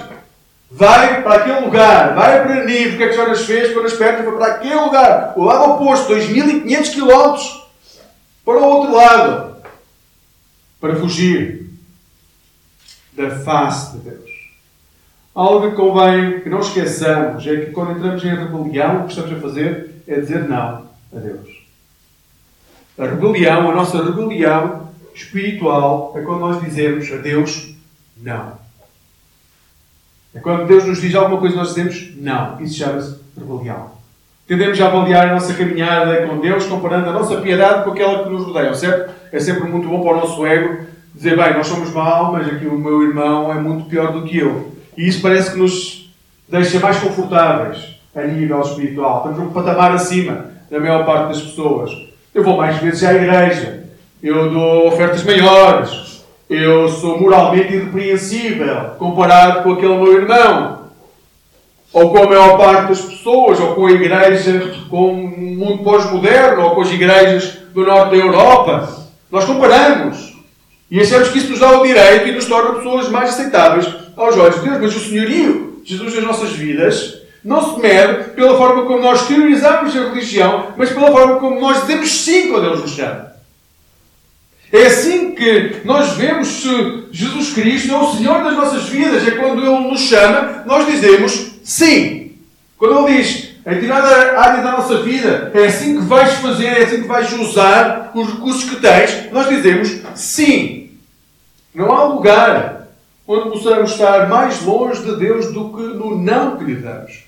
vai 0.71 1.23
para 1.23 1.35
aquele 1.35 1.61
lugar, 1.61 2.15
vai 2.15 2.43
para 2.43 2.65
Nível. 2.65 2.95
O 2.95 2.97
que 2.97 3.03
é 3.03 3.09
que 3.09 3.17
Jonas 3.17 3.45
fez? 3.45 3.75
Quando 3.75 3.87
esperto 3.87 4.25
foi 4.25 4.37
para 4.37 4.55
aquele 4.55 4.75
lugar, 4.75 5.35
o 5.37 5.45
lado 5.45 5.73
oposto, 5.73 6.15
2.500 6.15 6.91
quilómetros 6.91 7.65
para 8.43 8.59
o 8.59 8.65
outro 8.65 8.95
lado, 8.95 9.57
para 10.81 10.97
fugir 10.97 11.71
da 13.13 13.39
face 13.41 13.93
de 13.93 14.11
Deus. 14.11 14.34
Algo 15.35 15.69
que 15.69 15.77
convém 15.77 16.41
que 16.41 16.49
não 16.49 16.61
esqueçamos 16.61 17.45
é 17.45 17.57
que 17.57 17.73
quando 17.73 17.99
entramos 17.99 18.25
em 18.25 18.29
rebelião, 18.29 19.01
o 19.01 19.05
que 19.05 19.11
estamos 19.11 19.33
a 19.33 19.41
fazer 19.41 19.91
é 20.07 20.21
dizer 20.21 20.49
não 20.49 20.87
a 21.13 21.19
Deus. 21.19 21.65
A 22.97 23.07
rebelião, 23.07 23.69
a 23.69 23.75
nossa 23.75 24.05
rebelião, 24.05 24.89
espiritual 25.13 26.13
é 26.17 26.21
quando 26.21 26.41
nós 26.41 26.63
dizemos 26.63 27.11
a 27.13 27.17
Deus 27.17 27.75
não. 28.17 28.53
É 30.33 30.39
quando 30.39 30.67
Deus 30.67 30.85
nos 30.85 31.01
diz 31.01 31.15
alguma 31.15 31.41
coisa 31.41 31.55
e 31.55 31.59
nós 31.59 31.69
dizemos 31.75 32.17
não. 32.17 32.61
Isso 32.61 32.79
chama-se 32.79 33.19
rebelião. 33.37 33.91
Tendemos 34.47 34.81
a 34.81 34.87
avaliar 34.87 35.29
a 35.29 35.35
nossa 35.35 35.55
caminhada 35.55 36.29
com 36.29 36.39
Deus 36.39 36.67
comparando 36.67 37.09
a 37.09 37.13
nossa 37.13 37.41
piedade 37.41 37.83
com 37.83 37.91
aquela 37.91 38.23
que 38.23 38.31
nos 38.31 38.45
rodeia, 38.45 38.75
certo? 38.75 39.13
É 39.33 39.41
sempre 39.41 39.69
muito 39.69 39.89
bom 39.89 40.01
para 40.03 40.13
o 40.13 40.21
nosso 40.21 40.47
ego 40.47 40.85
dizer, 41.13 41.37
bem, 41.37 41.55
nós 41.55 41.67
somos 41.67 41.91
mal, 41.93 42.33
mas 42.33 42.47
aqui 42.47 42.67
o 42.67 42.79
meu 42.79 43.03
irmão 43.03 43.51
é 43.51 43.55
muito 43.55 43.89
pior 43.89 44.13
do 44.13 44.23
que 44.23 44.39
eu. 44.39 44.74
E 44.97 45.09
isso 45.09 45.23
parece 45.23 45.53
que 45.53 45.59
nos 45.59 46.11
deixa 46.49 46.79
mais 46.81 46.99
confortáveis 46.99 47.79
a 48.15 48.23
nível 48.23 48.61
espiritual. 48.61 49.19
Estamos 49.19 49.39
um 49.39 49.53
patamar 49.53 49.93
acima 49.93 50.53
da 50.71 50.79
maior 50.79 51.05
parte 51.05 51.29
das 51.29 51.41
pessoas. 51.41 51.91
Eu 52.35 52.43
vou 52.43 52.57
mais 52.57 52.77
vezes 52.79 53.03
à 53.05 53.15
igreja 53.15 53.85
eu 54.25 54.51
dou 54.51 54.89
ofertas 54.89 55.23
maiores, 55.23 56.25
eu 56.49 56.89
sou 56.89 57.21
moralmente 57.21 57.75
irrepreensível 57.75 58.93
comparado 58.99 59.63
com 59.63 59.73
aquele 59.73 59.99
meu 59.99 60.15
irmão, 60.15 60.89
ou 61.93 62.09
com 62.09 62.23
a 62.23 62.27
maior 62.27 62.57
parte 62.57 62.89
das 62.89 63.03
pessoas, 63.03 63.61
ou 63.61 63.75
com 63.75 63.85
a 63.85 63.93
igreja, 63.93 64.73
com 64.89 65.13
o 65.13 65.29
mundo 65.29 65.85
pós-moderno, 65.85 66.63
ou 66.63 66.71
com 66.71 66.81
as 66.81 66.91
igrejas 66.91 67.59
do 67.75 67.85
norte 67.85 68.13
da 68.13 68.17
Europa. 68.17 68.97
Nós 69.31 69.45
comparamos 69.45 70.35
e 70.91 70.99
achamos 71.01 71.29
que 71.29 71.37
isso 71.37 71.51
nos 71.51 71.61
dá 71.61 71.79
o 71.79 71.87
direito 71.87 72.27
e 72.27 72.33
nos 72.33 72.47
torna 72.47 72.77
pessoas 72.77 73.11
mais 73.11 73.29
aceitáveis 73.29 73.87
aos 74.17 74.37
olhos 74.37 74.57
de 74.57 74.69
Deus, 74.69 74.81
mas 74.81 74.97
o 74.97 75.01
senhorio 75.01 75.83
Jesus 75.85 76.15
nas 76.15 76.25
nossas 76.25 76.53
vidas 76.53 77.23
não 77.45 77.75
se 77.75 77.81
mede 77.81 78.31
pela 78.31 78.57
forma 78.57 78.85
como 78.87 79.03
nós 79.03 79.27
teorizamos 79.27 79.95
a 79.95 80.09
religião, 80.09 80.73
mas 80.77 80.91
pela 80.91 81.13
forma 81.13 81.39
como 81.39 81.61
nós 81.61 81.83
dizemos 81.83 82.11
sim 82.11 82.49
quando 82.49 82.63
Deus 82.63 82.81
nos 82.81 82.93
chama. 82.93 83.35
É 84.73 84.87
assim 84.87 85.33
que 85.33 85.83
nós 85.85 86.15
vemos 86.17 86.49
se 86.49 87.05
Jesus 87.13 87.53
Cristo 87.53 87.93
é 87.93 87.97
o 87.97 88.13
Senhor 88.13 88.43
das 88.43 88.57
nossas 88.57 88.89
vidas. 88.89 89.25
É 89.25 89.31
quando 89.33 89.63
Ele 89.63 89.89
nos 89.89 90.01
chama, 90.01 90.65
nós 90.67 90.85
dizemos 90.87 91.53
sim. 91.63 92.33
Quando 92.77 93.07
Ele 93.07 93.19
diz, 93.19 93.51
em 93.65 93.79
tirada 93.79 94.37
área 94.37 94.65
da 94.65 94.73
nossa 94.73 95.03
vida, 95.03 95.53
é 95.55 95.67
assim 95.67 95.97
que 95.97 96.03
vais 96.03 96.33
fazer, 96.35 96.67
é 96.67 96.83
assim 96.83 97.03
que 97.03 97.07
vais 97.07 97.33
usar 97.35 98.11
os 98.15 98.27
recursos 98.33 98.69
que 98.69 98.77
tens, 98.77 99.31
nós 99.31 99.49
dizemos 99.49 100.01
sim. 100.17 100.91
Não 101.73 101.93
há 101.93 102.05
lugar 102.05 102.84
onde 103.27 103.51
possamos 103.51 103.93
estar 103.93 104.29
mais 104.29 104.63
longe 104.63 105.03
de 105.03 105.17
Deus 105.17 105.53
do 105.53 105.73
que 105.73 105.83
no 105.83 106.21
não 106.21 106.57
que 106.57 106.65
lhe 106.65 106.77
damos. 106.77 107.25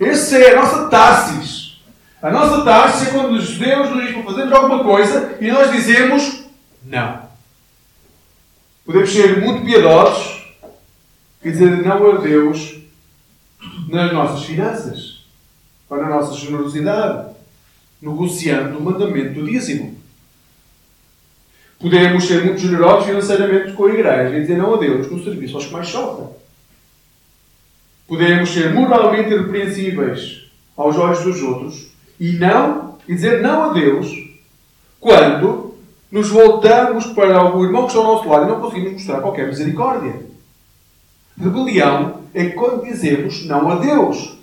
Essa 0.00 0.38
é 0.38 0.52
a 0.52 0.62
nossa 0.62 0.88
Tarsis. 0.88 1.80
A 2.20 2.30
nossa 2.30 2.64
Tarsis 2.64 3.08
é 3.08 3.10
quando 3.12 3.32
Deus 3.32 3.90
nos 3.90 4.02
diz 4.02 4.12
para 4.12 4.22
fazermos 4.24 4.52
alguma 4.52 4.84
coisa 4.84 5.36
e 5.40 5.50
nós 5.50 5.70
dizemos 5.70 6.44
não. 6.84 7.26
Podemos 8.84 9.12
ser 9.12 9.40
muito 9.40 9.64
piedosos 9.64 10.46
e 11.42 11.50
dizer 11.50 11.82
não 11.84 12.10
a 12.12 12.18
Deus 12.18 12.76
nas 13.88 14.12
nossas 14.12 14.44
finanças, 14.44 15.24
ou 15.88 15.96
na 15.96 16.08
nossa 16.08 16.34
generosidade, 16.34 17.34
negociando 18.00 18.78
o 18.78 18.82
mandamento 18.82 19.34
do 19.34 19.46
dízimo. 19.46 19.95
Podemos 21.78 22.26
ser 22.26 22.44
muito 22.44 22.60
generosos 22.60 23.06
financeiramente 23.06 23.72
com 23.72 23.84
a 23.84 23.92
igreja 23.92 24.36
e 24.36 24.40
dizer 24.40 24.56
não 24.56 24.74
a 24.74 24.78
Deus 24.78 25.10
no 25.10 25.22
serviço 25.22 25.56
aos 25.56 25.66
que 25.66 25.72
mais 25.72 25.88
sofrem. 25.88 26.28
Podemos 28.08 28.50
ser 28.50 28.72
moralmente 28.72 29.32
irrepreensíveis 29.32 30.48
aos 30.76 30.96
olhos 30.96 31.22
dos 31.22 31.42
outros 31.42 31.88
e 32.18 32.32
não 32.32 32.96
e 33.06 33.14
dizer 33.14 33.42
não 33.42 33.70
a 33.70 33.72
Deus 33.72 34.08
quando 35.00 35.74
nos 36.10 36.28
voltamos 36.28 37.06
para 37.06 37.54
o 37.54 37.64
irmão 37.64 37.82
que 37.82 37.88
está 37.88 37.98
ao 37.98 38.14
nosso 38.14 38.28
lado 38.28 38.44
e 38.44 38.48
não 38.48 38.60
conseguimos 38.60 38.92
mostrar 38.92 39.20
qualquer 39.20 39.48
misericórdia. 39.48 40.24
Rebelião 41.38 42.22
é 42.32 42.46
quando 42.46 42.84
dizemos 42.84 43.44
não 43.44 43.68
a 43.68 43.76
Deus. 43.76 44.38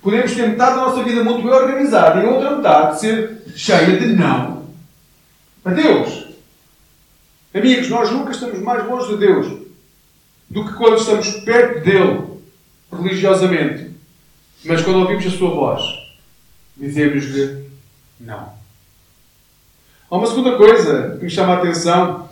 Podemos 0.00 0.32
ter 0.32 0.48
metade 0.48 0.76
da 0.76 0.82
nossa 0.82 1.02
vida 1.02 1.24
muito 1.24 1.42
bem 1.42 1.52
organizada 1.52 2.22
e 2.22 2.26
outra 2.26 2.56
metade 2.56 3.00
ser 3.00 3.42
cheia 3.56 3.98
de 3.98 4.06
não 4.06 4.62
a 5.64 5.70
Deus. 5.70 6.27
Amigos, 7.58 7.88
nós 7.88 8.12
nunca 8.12 8.30
estamos 8.30 8.60
mais 8.60 8.86
longe 8.86 9.08
de 9.08 9.16
Deus 9.16 9.48
do 10.48 10.64
que 10.64 10.74
quando 10.74 10.96
estamos 10.96 11.28
perto 11.40 11.84
dele, 11.84 12.22
religiosamente. 12.92 13.90
Mas 14.64 14.80
quando 14.80 15.00
ouvimos 15.00 15.26
a 15.26 15.30
sua 15.30 15.50
voz, 15.50 15.82
dizemos-lhe 16.76 17.64
não. 18.20 18.52
Há 20.08 20.16
uma 20.16 20.26
segunda 20.28 20.56
coisa 20.56 21.16
que 21.18 21.24
me 21.24 21.30
chama 21.30 21.54
a 21.54 21.56
atenção. 21.56 22.28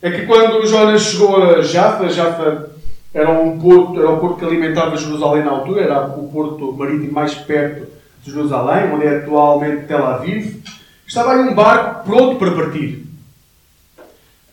É 0.00 0.08
que 0.08 0.24
quando 0.24 0.64
Jonas 0.68 1.02
chegou 1.02 1.42
a 1.42 1.62
Jaffa, 1.62 2.08
Jaffa 2.08 2.70
era 3.12 3.28
um 3.28 3.58
porto, 3.58 3.98
era 3.98 4.10
o 4.10 4.20
porto 4.20 4.38
que 4.38 4.44
alimentava 4.44 4.96
Jerusalém 4.96 5.42
na 5.42 5.50
altura, 5.50 5.82
era 5.82 6.06
o 6.06 6.28
porto 6.28 6.72
marítimo 6.72 7.12
mais 7.12 7.34
perto 7.34 7.88
de 8.22 8.30
Jerusalém, 8.30 8.92
onde 8.92 9.04
é 9.04 9.18
atualmente 9.18 9.86
Tel 9.86 10.06
Aviv. 10.06 10.62
Estava 11.04 11.32
aí 11.32 11.40
um 11.40 11.54
barco 11.56 12.04
pronto 12.04 12.36
para 12.36 12.52
partir. 12.52 13.05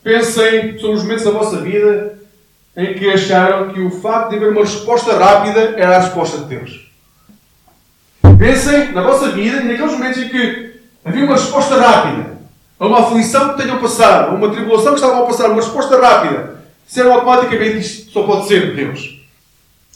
Pensem 0.04 0.78
sobre 0.78 0.96
os 0.96 1.02
momentos 1.02 1.24
da 1.24 1.30
vossa 1.30 1.56
vida 1.62 2.18
em 2.76 2.92
que 2.92 3.10
acharam 3.10 3.70
que 3.70 3.80
o 3.80 3.90
facto 3.90 4.30
de 4.30 4.36
haver 4.36 4.50
uma 4.50 4.60
resposta 4.60 5.16
rápida 5.16 5.74
era 5.78 5.96
a 5.96 6.00
resposta 6.00 6.38
de 6.38 6.44
Deus. 6.44 6.92
Pensem 8.38 8.92
na 8.92 9.02
vossa 9.02 9.30
vida 9.30 9.62
e 9.62 9.64
naqueles 9.64 9.92
momentos 9.92 10.20
em 10.20 10.28
que 10.28 10.74
havia 11.02 11.24
uma 11.24 11.36
resposta 11.36 11.76
rápida 11.76 12.34
a 12.78 12.86
uma 12.86 13.00
aflição 13.00 13.50
que 13.54 13.62
tenham 13.62 13.78
passado, 13.78 14.32
a 14.32 14.34
uma 14.34 14.50
tribulação 14.50 14.92
que 14.92 15.00
estavam 15.00 15.22
a 15.22 15.26
passar, 15.26 15.46
uma 15.46 15.62
resposta 15.62 15.98
rápida. 15.98 16.56
Disseram 16.86 17.14
automaticamente 17.14 17.78
isto 17.78 18.10
só 18.10 18.24
pode 18.24 18.46
ser 18.46 18.72
de 18.72 18.84
Deus. 18.84 19.24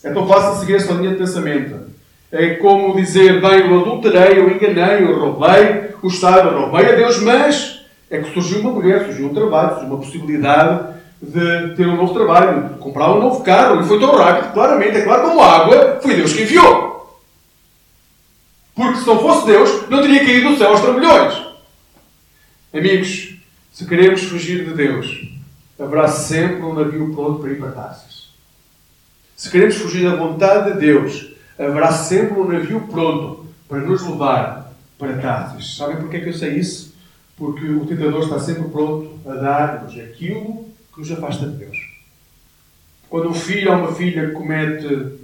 É 0.03 0.11
tão 0.11 0.27
fácil 0.27 0.59
seguir 0.59 0.77
esta 0.77 0.95
linha 0.95 1.11
de 1.11 1.17
pensamento. 1.17 1.87
É 2.33 2.55
como 2.55 2.97
dizer, 2.97 3.43
bem, 3.43 3.69
eu 3.69 3.81
adulterei, 3.81 4.39
eu 4.39 4.51
enganei, 4.51 5.05
eu 5.05 5.19
roubei, 5.19 5.91
eu 6.03 6.61
roubei 6.61 6.93
a 6.93 6.93
Deus, 6.93 7.21
mas 7.21 7.78
é 8.11 8.23
que 8.23 8.33
surgiu 8.33 8.61
uma 8.61 8.73
mulher, 8.73 9.05
surgiu 9.05 9.27
um 9.27 9.35
trabalho, 9.35 9.71
surgiu 9.71 9.89
uma 9.89 9.99
possibilidade 9.99 10.99
de 11.21 11.75
ter 11.75 11.87
um 11.87 11.97
novo 11.97 12.15
trabalho, 12.15 12.75
de 12.75 12.79
comprar 12.79 13.13
um 13.13 13.21
novo 13.21 13.43
carro. 13.43 13.81
E 13.81 13.85
foi 13.87 13.99
tão 13.99 14.17
rápido, 14.17 14.53
claramente, 14.53 14.99
é 14.99 15.03
claro 15.03 15.29
como 15.29 15.43
água, 15.43 15.99
foi 16.03 16.15
Deus 16.17 16.33
que 16.33 16.43
enviou. 16.43 17.21
Porque 18.75 19.01
se 19.01 19.07
não 19.07 19.19
fosse 19.19 19.47
Deus, 19.47 19.89
não 19.89 20.01
teria 20.01 20.25
caído 20.25 20.51
do 20.51 20.57
céu 20.57 20.71
aos 20.71 20.81
trambolhões. 20.81 21.35
Amigos, 22.73 23.35
se 23.73 23.87
queremos 23.87 24.23
fugir 24.23 24.65
de 24.65 24.75
Deus, 24.75 25.09
haverá 25.79 26.09
sempre 26.09 26.63
um 26.63 26.75
navio 26.75 27.13
pronto 27.15 27.41
para 27.41 27.51
ir 27.51 27.59
para 27.59 27.73
Tarsis. 27.73 28.29
Se 29.37 29.51
queremos 29.51 29.77
fugir 29.77 30.09
da 30.09 30.17
vontade 30.17 30.73
de 30.73 30.79
Deus, 30.79 31.29
haverá 31.59 31.93
sempre 31.93 32.39
um 32.39 32.49
navio 32.49 32.81
pronto 32.91 33.47
para 33.69 33.79
nos 33.79 34.05
levar 34.07 34.73
para 34.99 35.19
Tarsis. 35.19 35.77
Sabem 35.77 35.97
porquê 35.97 36.19
é 36.19 36.21
que 36.21 36.29
eu 36.29 36.35
sei 36.35 36.55
isso? 36.55 36.88
Porque 37.39 37.65
o 37.69 37.87
tentador 37.87 38.25
está 38.25 38.41
sempre 38.41 38.65
pronto 38.65 39.21
a 39.25 39.35
dar-nos 39.35 39.97
aquilo 39.97 40.69
que 40.93 40.99
nos 40.99 41.13
afasta 41.13 41.47
de 41.47 41.57
Deus. 41.57 41.79
Quando 43.09 43.31
um 43.31 43.35
filho 43.35 43.71
ou 43.71 43.79
uma 43.79 43.95
filha 43.95 44.33
comete, 44.33 45.19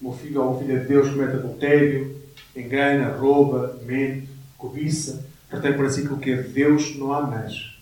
uma 0.00 0.12
filha 0.12 0.40
ou 0.40 0.50
uma 0.50 0.60
filha 0.60 0.78
de 0.78 0.86
Deus 0.86 1.08
comete 1.08 1.36
adultério, 1.36 2.20
engana, 2.54 3.16
rouba, 3.16 3.78
mente, 3.82 4.28
cobiça, 4.58 5.26
retém 5.50 5.72
para 5.72 5.88
si 5.88 6.00
aquilo 6.00 6.18
que 6.18 6.30
é 6.30 6.42
de 6.42 6.48
Deus, 6.48 6.96
não 6.96 7.14
há 7.14 7.22
mais. 7.22 7.76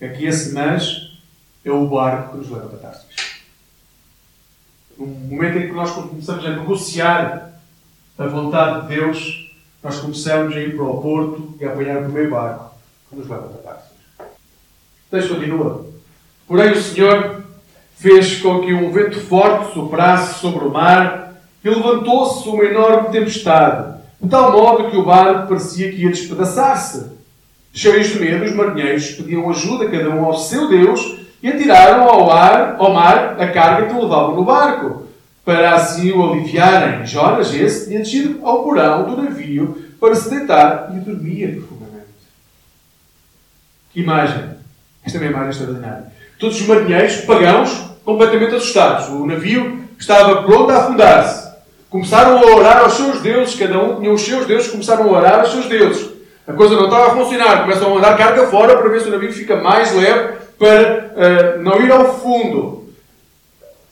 É 0.00 0.08
que 0.08 0.26
esse 0.26 0.52
mas 0.52 1.12
é 1.64 1.70
o 1.70 1.86
barco 1.86 2.32
que 2.32 2.38
nos 2.38 2.50
leva 2.50 2.68
para 2.68 2.78
Tarsis. 2.78 3.40
No 4.98 5.06
momento 5.06 5.58
em 5.58 5.68
que 5.68 5.72
nós 5.72 5.92
começamos 5.92 6.44
a 6.44 6.56
negociar 6.56 7.60
a 8.18 8.26
vontade 8.26 8.82
de 8.82 8.96
Deus, 8.96 9.54
nós 9.82 9.98
começamos 10.00 10.54
a 10.56 10.60
ir 10.60 10.74
para 10.74 10.84
o 10.84 11.00
porto 11.00 11.56
e 11.58 11.64
a 11.64 11.72
apanhar 11.72 12.00
o 12.00 12.04
primeiro 12.04 12.30
barco 12.30 12.69
que 13.10 13.16
nos 13.16 13.28
leva 13.28 13.42
para 13.42 13.72
Tarsis. 13.72 13.90
O 14.20 15.10
texto 15.10 15.34
continua. 15.34 15.86
Porém, 16.46 16.72
o 16.72 16.80
Senhor 16.80 17.42
fez 17.96 18.40
com 18.40 18.60
que 18.60 18.72
um 18.72 18.90
vento 18.92 19.20
forte 19.20 19.74
soprasse 19.74 20.38
sobre 20.38 20.64
o 20.64 20.70
mar 20.70 21.34
e 21.62 21.68
levantou-se 21.68 22.48
uma 22.48 22.64
enorme 22.64 23.10
tempestade, 23.10 23.98
de 24.22 24.28
tal 24.28 24.52
modo 24.52 24.90
que 24.90 24.96
o 24.96 25.04
barco 25.04 25.48
parecia 25.48 25.90
que 25.90 26.02
ia 26.02 26.10
despedaçar-se. 26.10 27.18
Cheios 27.72 28.08
de 28.08 28.20
medo, 28.20 28.44
os 28.44 28.54
marinheiros 28.54 29.10
pediam 29.10 29.50
ajuda, 29.50 29.90
cada 29.90 30.10
um 30.10 30.24
ao 30.24 30.38
seu 30.38 30.68
Deus, 30.68 31.18
e 31.42 31.48
atiraram 31.48 32.04
ao, 32.04 32.30
ar, 32.30 32.76
ao 32.78 32.92
mar 32.92 33.36
a 33.40 33.48
carga 33.48 33.86
que 33.88 34.00
levavam 34.00 34.36
no 34.36 34.44
barco, 34.44 35.06
para 35.44 35.74
assim 35.74 36.12
o 36.12 36.32
aliviarem. 36.32 37.06
Jonas, 37.06 37.54
esse, 37.54 37.88
tinha 37.88 38.00
descido 38.00 38.44
ao 38.46 38.62
porão 38.62 39.04
do 39.04 39.22
navio 39.22 39.76
para 40.00 40.14
se 40.14 40.30
deitar 40.30 40.90
e 40.94 41.00
dormia. 41.00 41.62
Que 43.92 44.00
imagem! 44.00 44.50
Esta 45.04 45.18
é 45.18 45.20
uma 45.20 45.30
imagem 45.30 45.50
extraordinária. 45.50 46.04
Todos 46.38 46.60
os 46.60 46.66
marinheiros, 46.66 47.16
pagãos, 47.22 47.90
completamente 48.04 48.54
assustados. 48.54 49.08
O 49.08 49.26
navio 49.26 49.84
estava 49.98 50.42
pronto 50.42 50.70
a 50.70 50.84
afundar-se. 50.84 51.50
Começaram 51.88 52.38
a 52.38 52.56
orar 52.56 52.78
aos 52.78 52.94
seus 52.94 53.20
deuses, 53.20 53.56
cada 53.56 53.78
um 53.78 53.98
tinha 53.98 54.12
os 54.12 54.22
seus 54.22 54.46
deuses, 54.46 54.70
começaram 54.70 55.12
a 55.12 55.18
orar 55.18 55.40
aos 55.40 55.50
seus 55.50 55.66
deuses. 55.66 56.08
A 56.46 56.52
coisa 56.52 56.76
não 56.76 56.84
estava 56.84 57.08
a 57.08 57.16
funcionar, 57.16 57.62
começam 57.62 57.90
a 57.90 57.94
mandar 57.94 58.16
carga 58.16 58.46
fora 58.46 58.76
para 58.76 58.88
ver 58.88 59.00
se 59.00 59.08
o 59.08 59.12
navio 59.12 59.32
fica 59.32 59.56
mais 59.56 59.92
leve 59.94 60.34
para 60.58 61.10
uh, 61.56 61.62
não 61.62 61.80
ir 61.80 61.90
ao 61.90 62.18
fundo. 62.20 62.80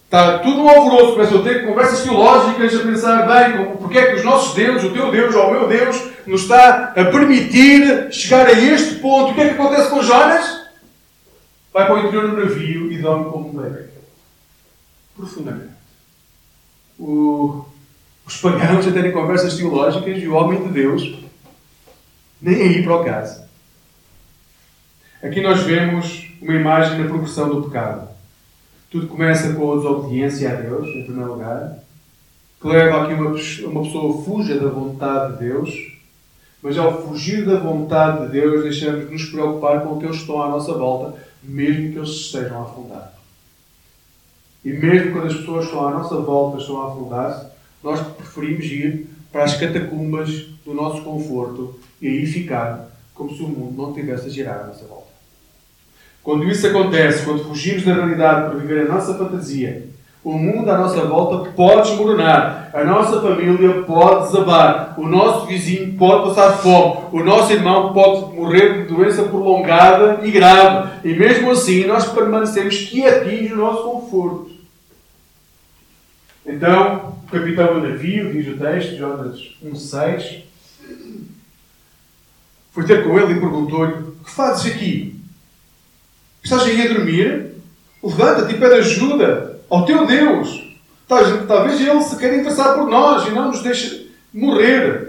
Está 0.04 0.38
tudo 0.38 0.62
um 0.62 0.68
alvoroço, 0.68 1.12
começam 1.12 1.40
a 1.40 1.42
ter 1.42 1.66
conversas 1.66 2.02
teológicas, 2.02 2.74
a 2.74 2.78
pensar, 2.78 3.26
bem, 3.26 3.66
porque 3.76 3.98
é 3.98 4.06
que 4.06 4.14
os 4.14 4.24
nossos 4.24 4.54
deuses, 4.54 4.84
o 4.84 4.92
teu 4.92 5.10
Deus 5.10 5.34
ou 5.34 5.48
o 5.48 5.50
meu 5.50 5.68
Deus, 5.68 6.02
nos 6.28 6.42
está 6.42 6.92
a 6.94 7.04
permitir 7.06 8.12
chegar 8.12 8.46
a 8.46 8.52
este 8.52 8.96
ponto. 8.96 9.32
O 9.32 9.34
que 9.34 9.40
é 9.40 9.48
que 9.48 9.60
acontece 9.60 9.90
com 9.90 10.02
Jonas? 10.02 10.68
Vai 11.72 11.86
para 11.86 11.94
o 11.94 11.98
interior 12.00 12.30
do 12.30 12.36
navio 12.36 12.92
e 12.92 12.98
dorme 12.98 13.30
como 13.30 13.48
um 13.48 13.62
bebê. 13.62 13.86
Profundamente. 15.16 15.72
O, 16.98 17.64
os 18.26 18.36
pagãos 18.36 18.86
a 18.86 18.92
terem 18.92 19.12
conversas 19.12 19.56
teológicas 19.56 20.22
e 20.22 20.28
o 20.28 20.34
homem 20.34 20.62
de 20.62 20.68
Deus 20.68 21.18
nem 22.40 22.54
aí 22.54 22.82
para 22.82 22.96
o 22.96 23.04
caso. 23.04 23.42
Aqui 25.22 25.40
nós 25.40 25.62
vemos 25.62 26.30
uma 26.40 26.54
imagem 26.54 27.02
da 27.02 27.08
progressão 27.08 27.48
do 27.48 27.68
pecado. 27.68 28.08
Tudo 28.90 29.08
começa 29.08 29.52
com 29.52 29.72
a 29.72 29.76
desobediência 29.76 30.50
a 30.50 30.54
Deus, 30.54 30.86
em 30.88 31.04
primeiro 31.04 31.32
lugar, 31.32 31.78
que 32.60 32.68
leva 32.68 33.02
a 33.02 33.06
que 33.06 33.14
uma 33.14 33.82
pessoa 33.82 34.24
fuja 34.24 34.58
da 34.58 34.68
vontade 34.68 35.32
de 35.32 35.38
Deus, 35.40 35.97
mas 36.62 36.76
ao 36.76 37.06
fugir 37.06 37.44
da 37.44 37.58
vontade 37.58 38.26
de 38.26 38.32
Deus, 38.32 38.62
deixamos 38.62 39.06
de 39.06 39.12
nos 39.12 39.24
preocupar 39.26 39.82
com 39.82 39.96
aqueles 39.96 40.16
que 40.16 40.22
estão 40.22 40.42
à 40.42 40.48
nossa 40.48 40.72
volta, 40.74 41.14
mesmo 41.42 41.92
que 41.92 41.98
eles 41.98 42.08
estejam 42.08 42.60
a 42.60 42.64
afundar. 42.64 43.14
E 44.64 44.72
mesmo 44.72 45.12
quando 45.12 45.28
as 45.28 45.36
pessoas 45.36 45.66
estão 45.66 45.86
à 45.86 45.90
nossa 45.92 46.16
volta, 46.16 46.58
estão 46.58 46.82
a 46.82 46.92
afundar-se, 46.92 47.46
nós 47.82 48.00
preferimos 48.00 48.64
ir 48.66 49.06
para 49.30 49.44
as 49.44 49.56
catacumbas 49.56 50.46
do 50.64 50.74
nosso 50.74 51.02
conforto 51.02 51.78
e 52.00 52.08
aí 52.08 52.26
ficar 52.26 52.90
como 53.14 53.34
se 53.34 53.42
o 53.42 53.48
mundo 53.48 53.80
não 53.80 53.92
tivesse 53.92 54.26
a 54.26 54.30
girar 54.30 54.60
à 54.60 54.66
nossa 54.66 54.84
volta. 54.84 55.08
Quando 56.22 56.44
isso 56.44 56.66
acontece, 56.66 57.24
quando 57.24 57.44
fugimos 57.44 57.84
da 57.84 57.94
realidade 57.94 58.50
para 58.50 58.58
viver 58.58 58.86
a 58.86 58.92
nossa 58.92 59.14
fantasia, 59.14 59.88
o 60.24 60.32
mundo 60.32 60.70
à 60.70 60.76
nossa 60.76 61.00
volta 61.02 61.50
pode 61.52 61.90
desmoronar, 61.90 62.70
a 62.74 62.84
nossa 62.84 63.20
família 63.20 63.82
pode 63.82 64.26
desabar, 64.26 64.94
o 64.98 65.06
nosso 65.06 65.46
vizinho 65.46 65.96
pode 65.96 66.28
passar 66.28 66.58
fome, 66.58 67.06
o 67.12 67.22
nosso 67.22 67.52
irmão 67.52 67.92
pode 67.92 68.34
morrer 68.34 68.82
de 68.82 68.94
doença 68.94 69.22
prolongada 69.22 70.26
e 70.26 70.30
grave, 70.30 71.08
e 71.08 71.14
mesmo 71.14 71.50
assim 71.50 71.86
nós 71.86 72.06
permanecemos 72.06 72.76
quietinhos 72.76 73.50
no 73.50 73.56
nosso 73.58 73.84
conforto. 73.84 74.50
Então, 76.44 77.14
o 77.26 77.30
capitão 77.30 77.74
do 77.74 77.88
navio, 77.88 78.32
diz 78.32 78.48
o 78.48 78.58
texto, 78.58 78.96
Jonas 78.96 79.56
1,6, 79.64 80.42
foi 82.72 82.84
ter 82.84 83.04
com 83.04 83.18
ele 83.18 83.34
e 83.34 83.40
perguntou-lhe: 83.40 83.92
O 83.92 84.24
que 84.24 84.30
fazes 84.30 84.72
aqui? 84.72 85.20
Estás 86.42 86.62
aí 86.62 86.86
a 86.86 86.94
dormir? 86.94 87.54
Levanta-te 88.02 88.54
e 88.54 88.58
pede 88.58 88.74
ajuda 88.74 89.57
ao 89.68 89.84
teu 89.84 90.06
Deus. 90.06 90.66
Talvez 91.06 91.80
ele 91.80 92.02
se 92.02 92.16
queira 92.16 92.36
interessar 92.36 92.74
por 92.74 92.88
nós 92.88 93.26
e 93.26 93.30
não 93.30 93.48
nos 93.48 93.62
deixe 93.62 94.10
morrer. 94.32 95.08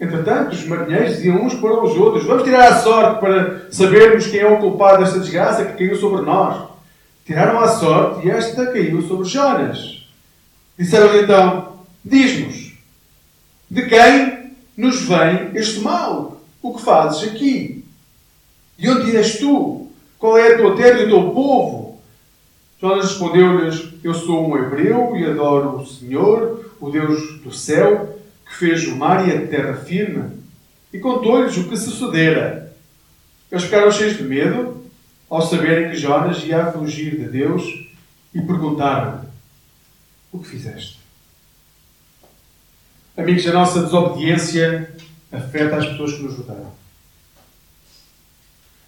Entretanto, 0.00 0.52
os 0.52 0.66
marinheiros 0.66 1.16
diziam 1.16 1.42
uns 1.42 1.54
para 1.54 1.82
os 1.82 1.96
outros: 1.96 2.26
Vamos 2.26 2.42
tirar 2.42 2.68
a 2.68 2.78
sorte 2.78 3.20
para 3.20 3.70
sabermos 3.70 4.26
quem 4.26 4.40
é 4.40 4.46
o 4.46 4.58
culpado 4.58 5.02
desta 5.02 5.20
desgraça 5.20 5.64
que 5.64 5.78
caiu 5.78 5.96
sobre 5.96 6.22
nós. 6.22 6.68
Tiraram 7.24 7.60
a 7.60 7.68
sorte 7.68 8.26
e 8.26 8.30
esta 8.30 8.66
caiu 8.66 9.02
sobre 9.02 9.26
Jonas. 9.26 10.04
Disseram-lhe 10.78 11.22
então: 11.22 11.76
Diz-nos, 12.04 12.72
de 13.70 13.86
quem 13.86 14.50
nos 14.76 15.02
vem 15.02 15.50
este 15.54 15.80
mal? 15.80 16.40
O 16.60 16.74
que 16.74 16.82
fazes 16.82 17.28
aqui? 17.28 17.84
De 18.76 18.90
onde 18.90 19.16
és 19.16 19.38
tu? 19.38 19.88
Qual 20.18 20.36
é 20.36 20.54
a 20.54 20.56
tua 20.58 20.76
terra 20.76 21.00
e 21.00 21.04
o 21.04 21.08
teu 21.08 21.30
povo? 21.30 21.85
Jonas 22.86 23.10
respondeu-lhes: 23.10 23.88
Eu 24.04 24.14
sou 24.14 24.48
um 24.48 24.56
hebreu 24.56 25.16
e 25.16 25.24
adoro 25.24 25.76
o 25.76 25.86
Senhor, 25.86 26.70
o 26.80 26.88
Deus 26.88 27.40
do 27.40 27.52
céu, 27.52 28.20
que 28.46 28.54
fez 28.54 28.86
o 28.86 28.94
mar 28.94 29.28
e 29.28 29.32
a 29.32 29.46
terra 29.46 29.74
firme. 29.74 30.36
E 30.92 30.98
contou-lhes 31.00 31.56
o 31.56 31.68
que 31.68 31.76
sucedera. 31.76 32.72
Eles 33.50 33.64
ficaram 33.64 33.90
cheios 33.90 34.16
de 34.16 34.22
medo 34.22 34.84
ao 35.28 35.42
saberem 35.42 35.90
que 35.90 35.96
Jonas 35.96 36.44
ia 36.44 36.70
fugir 36.70 37.18
de 37.18 37.28
Deus 37.28 37.64
e 38.32 38.40
perguntaram-lhe: 38.40 39.26
O 40.30 40.38
que 40.38 40.48
fizeste? 40.48 41.00
Amigos, 43.16 43.46
a 43.48 43.52
nossa 43.52 43.82
desobediência 43.82 44.94
afeta 45.32 45.76
as 45.76 45.86
pessoas 45.86 46.12
que 46.12 46.22
nos 46.22 46.36
rodeiam. 46.36 46.72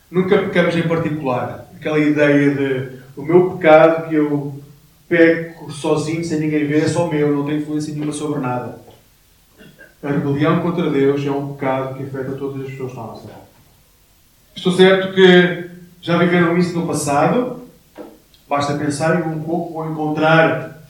Nunca 0.08 0.38
pecamos 0.38 0.76
em 0.76 0.82
particular. 0.82 1.68
Aquela 1.74 1.98
ideia 1.98 2.54
de 2.54 2.98
o 3.18 3.22
meu 3.24 3.50
pecado 3.50 4.08
que 4.08 4.14
eu 4.14 4.54
peco 5.08 5.72
sozinho, 5.72 6.24
sem 6.24 6.38
ninguém 6.38 6.68
ver, 6.68 6.84
é 6.84 6.88
só 6.88 7.08
meu, 7.08 7.34
não 7.34 7.44
tem 7.44 7.58
influência 7.58 7.92
nenhuma 7.92 8.12
sobre 8.12 8.38
nada. 8.38 8.78
A 10.00 10.08
rebelião 10.08 10.60
contra 10.60 10.88
Deus 10.88 11.26
é 11.26 11.30
um 11.30 11.54
pecado 11.54 11.96
que 11.96 12.04
afeta 12.04 12.36
todas 12.36 12.62
as 12.62 12.70
pessoas 12.70 12.94
na 12.94 13.02
nossa 13.02 13.22
vida. 13.22 13.34
Estou 14.54 14.72
certo 14.72 15.12
que 15.12 15.68
já 16.00 16.16
viveram 16.16 16.56
isso 16.56 16.78
no 16.78 16.86
passado. 16.86 17.62
Basta 18.48 18.78
pensar 18.78 19.26
um 19.26 19.42
pouco 19.42 19.80
ou 19.80 19.90
encontrar 19.90 20.86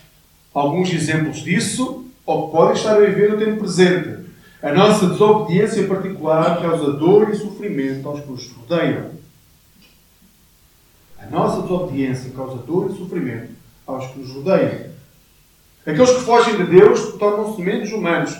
alguns 0.52 0.92
exemplos 0.92 1.38
disso, 1.38 2.04
ou 2.26 2.50
podem 2.50 2.74
estar 2.74 2.96
a 2.96 3.00
viver 3.00 3.30
no 3.30 3.38
tempo 3.38 3.60
presente. 3.60 4.28
A 4.62 4.70
nossa 4.70 5.06
desobediência 5.06 5.86
particular 5.86 6.60
causa 6.60 6.92
dor 6.92 7.30
e 7.30 7.36
sofrimento 7.36 8.06
aos 8.06 8.20
que 8.20 8.30
nos 8.30 8.52
rodeiam. 8.52 9.18
A 11.18 11.26
nossa 11.26 11.62
desobediência 11.62 12.30
causa 12.30 12.62
dor 12.62 12.90
e 12.90 12.96
sofrimento 12.96 13.52
aos 13.86 14.06
que 14.06 14.18
nos 14.20 14.32
rodeiam. 14.32 14.90
Aqueles 15.84 16.10
que 16.10 16.20
fogem 16.20 16.56
de 16.56 16.64
Deus 16.64 17.14
tornam-se 17.18 17.60
menos 17.62 17.90
humanos. 17.92 18.38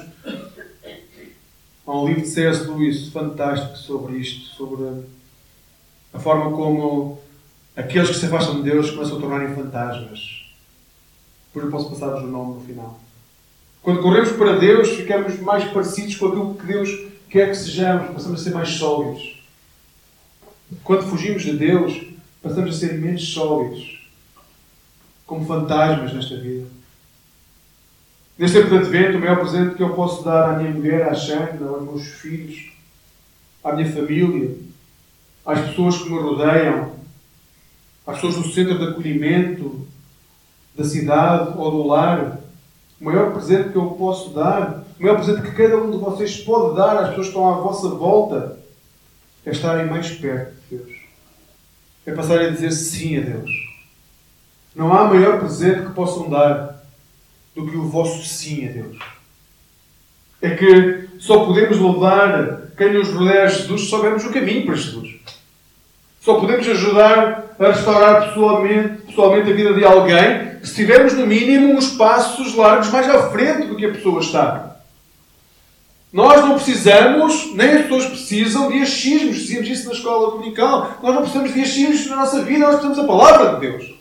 Há 1.87 1.93
um 1.93 2.07
livro 2.07 2.23
de 2.23 2.29
C.S. 2.29 2.65
Lewis 2.69 3.09
fantástico 3.09 3.77
sobre 3.77 4.17
isto, 4.19 4.55
sobre 4.55 5.05
a 6.13 6.19
forma 6.19 6.55
como 6.55 7.19
aqueles 7.75 8.11
que 8.11 8.17
se 8.17 8.27
afastam 8.27 8.57
de 8.57 8.71
Deus 8.71 8.91
começam 8.91 9.17
a 9.17 9.21
tornarem 9.21 9.55
fantasmas. 9.55 10.45
Depois 11.47 11.65
eu 11.65 11.71
posso 11.71 11.91
passar-vos 11.91 12.23
o 12.23 12.27
nome 12.27 12.55
no 12.57 12.61
final. 12.61 13.01
Quando 13.83 14.03
corremos 14.03 14.33
para 14.33 14.59
Deus, 14.59 14.91
ficamos 14.91 15.41
mais 15.41 15.65
parecidos 15.73 16.17
com 16.17 16.27
aquilo 16.27 16.55
que 16.55 16.67
Deus 16.67 16.91
quer 17.31 17.49
que 17.49 17.57
sejamos, 17.57 18.11
passamos 18.13 18.41
a 18.41 18.45
ser 18.45 18.53
mais 18.53 18.69
sólidos. 18.69 19.43
Quando 20.85 21.09
fugimos 21.09 21.43
de 21.43 21.57
Deus, 21.57 21.99
passamos 22.43 22.77
a 22.77 22.79
ser 22.79 22.99
menos 22.99 23.33
sólidos, 23.33 24.09
como 25.27 25.47
fantasmas 25.47 26.13
nesta 26.13 26.37
vida. 26.37 26.67
Neste 28.39 28.59
tempo 28.59 28.71
de 28.71 28.77
advento, 28.77 29.19
o 29.19 29.21
maior 29.21 29.41
presente 29.41 29.75
que 29.75 29.83
eu 29.83 29.95
posso 29.95 30.25
dar 30.25 30.51
à 30.51 30.59
minha 30.59 30.71
mulher, 30.71 31.09
à 31.09 31.15
Xana, 31.15 31.69
aos 31.69 31.83
meus 31.83 32.07
filhos, 32.07 32.73
à 33.65 33.73
minha 33.73 33.93
família, 33.93 34.57
às 35.45 35.61
pessoas 35.61 35.99
que 35.99 36.09
me 36.09 36.19
rodeiam, 36.19 36.93
às 38.07 38.15
pessoas 38.17 38.37
no 38.37 38.53
centro 38.53 38.79
de 38.79 38.85
acolhimento 38.85 39.87
da 40.77 40.85
cidade 40.85 41.59
ou 41.59 41.71
do 41.71 41.87
lar, 41.87 42.39
o 43.01 43.05
maior 43.05 43.33
presente 43.33 43.71
que 43.71 43.77
eu 43.77 43.91
posso 43.91 44.31
dar, 44.31 44.85
o 44.99 45.03
maior 45.03 45.17
presente 45.17 45.43
que 45.43 45.57
cada 45.57 45.77
um 45.77 45.91
de 45.91 45.99
vocês 45.99 46.37
pode 46.39 46.77
dar 46.77 46.97
às 46.97 47.09
pessoas 47.09 47.27
que 47.27 47.33
estão 47.33 47.49
à 47.49 47.55
vossa 47.55 47.89
volta, 47.89 48.59
é 49.45 49.51
estarem 49.51 49.87
mais 49.87 50.11
perto 50.13 50.55
de 50.71 50.77
Deus. 50.77 50.98
É 52.09 52.13
passarem 52.13 52.47
a 52.47 52.51
dizer 52.51 52.73
sim 52.73 53.19
a 53.19 53.21
Deus. 53.21 53.51
Não 54.75 54.91
há 54.95 55.05
maior 55.05 55.39
presente 55.41 55.83
que 55.83 55.93
possam 55.93 56.31
dar 56.31 56.83
do 57.55 57.71
que 57.71 57.77
o 57.77 57.87
vosso 57.87 58.25
sim 58.25 58.67
a 58.67 58.73
Deus. 58.73 58.97
É 60.41 60.51
que 60.55 61.09
só 61.19 61.45
podemos 61.45 61.79
levar 61.79 62.63
quem 62.79 62.95
nos 62.95 63.11
rodeia 63.11 63.47
Jesus 63.47 63.83
se 63.83 63.89
soubermos 63.89 64.25
o 64.25 64.33
caminho 64.33 64.65
para 64.65 64.77
Jesus. 64.77 65.17
Só 66.23 66.41
podemos 66.41 66.67
ajudar 66.67 67.55
a 67.59 67.67
restaurar 67.67 68.29
pessoalmente, 68.29 69.03
pessoalmente 69.03 69.51
a 69.51 69.55
vida 69.55 69.75
de 69.75 69.85
alguém 69.85 70.49
se 70.63 70.77
tivermos, 70.77 71.13
no 71.13 71.27
mínimo, 71.27 71.75
uns 71.75 71.91
passos 71.91 72.55
largos 72.55 72.89
mais 72.89 73.07
à 73.11 73.31
frente 73.31 73.67
do 73.67 73.77
que 73.77 73.85
a 73.85 73.93
pessoa 73.93 74.21
está. 74.21 74.68
Nós 76.13 76.41
não 76.41 76.55
precisamos, 76.55 77.55
nem 77.55 77.69
as 77.71 77.83
pessoas 77.83 78.07
precisam 78.07 78.71
de 78.71 78.81
achismos. 78.81 79.37
Dizíamos 79.37 79.69
isso 79.69 79.87
na 79.87 79.93
escola 79.93 80.31
dominical. 80.33 80.99
Nós 81.03 81.15
não 81.15 81.23
precisamos 81.23 81.53
de 81.53 81.61
achismos 81.61 82.07
na 82.07 82.17
nossa 82.17 82.43
vida, 82.43 82.61
nós 82.61 82.81
precisamos 82.81 82.97
da 82.99 83.05
palavra 83.05 83.55
de 83.55 83.61
Deus. 83.61 83.95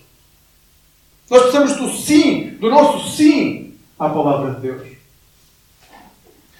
Nós 1.29 1.41
precisamos 1.41 1.75
do 1.75 1.89
sim, 1.89 2.57
do 2.59 2.69
nosso 2.69 3.09
sim 3.09 3.73
à 3.99 4.07
palavra 4.07 4.55
de 4.55 4.61
Deus. 4.61 4.81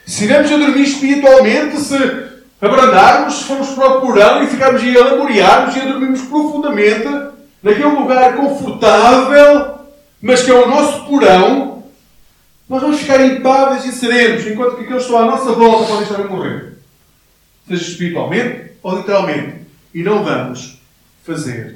Se 0.06 0.24
estivermos 0.24 0.52
a 0.52 0.58
dormir 0.58 0.84
espiritualmente, 0.84 1.80
se 1.80 1.98
abrandarmos, 2.62 3.36
se 3.36 3.44
formos 3.46 3.70
para 3.70 3.98
o 3.98 4.02
porão 4.02 4.44
e 4.44 4.48
ficarmos 4.48 4.82
a 4.82 5.04
lamuriarmos 5.06 5.76
e 5.76 5.80
a 5.80 5.86
dormirmos 5.86 6.22
profundamente, 6.22 7.08
naquele 7.62 7.86
lugar 7.86 8.36
confortável, 8.36 9.80
mas 10.22 10.44
que 10.44 10.52
é 10.52 10.54
o 10.54 10.68
nosso 10.68 11.06
porão, 11.06 11.67
nós 12.70 12.82
vamos 12.82 13.00
ficar 13.00 13.24
impáveis 13.26 13.86
e 13.86 13.92
serenos, 13.92 14.46
enquanto 14.46 14.76
que 14.76 14.84
aqueles 14.84 15.06
que 15.06 15.12
estão 15.12 15.18
à 15.18 15.26
nossa 15.26 15.54
volta 15.54 15.88
podem 15.88 16.04
estar 16.04 16.22
a 16.22 16.28
morrer. 16.28 16.78
Seja 17.68 17.92
espiritualmente 17.92 18.72
ou 18.84 18.98
literalmente. 18.98 19.68
E 19.94 20.04
não 20.04 20.24
vamos 20.24 20.80
fazer 21.24 21.76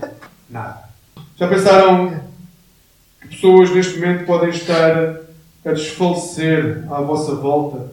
nada. 0.50 0.90
Já 1.38 1.48
pensaram 1.48 2.22
que 3.22 3.28
pessoas 3.30 3.72
neste 3.72 4.00
momento 4.00 4.26
podem 4.26 4.50
estar 4.50 5.22
a 5.66 5.72
desfalecer 5.72 6.86
à 6.92 7.02
vossa 7.02 7.36
volta 7.36 7.92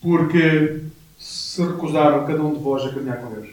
porque 0.00 0.82
se 1.18 1.62
recusaram 1.62 2.26
cada 2.26 2.42
um 2.42 2.52
de 2.52 2.60
vós 2.60 2.84
a 2.84 2.92
caminhar 2.92 3.18
com 3.18 3.30
Deus? 3.30 3.48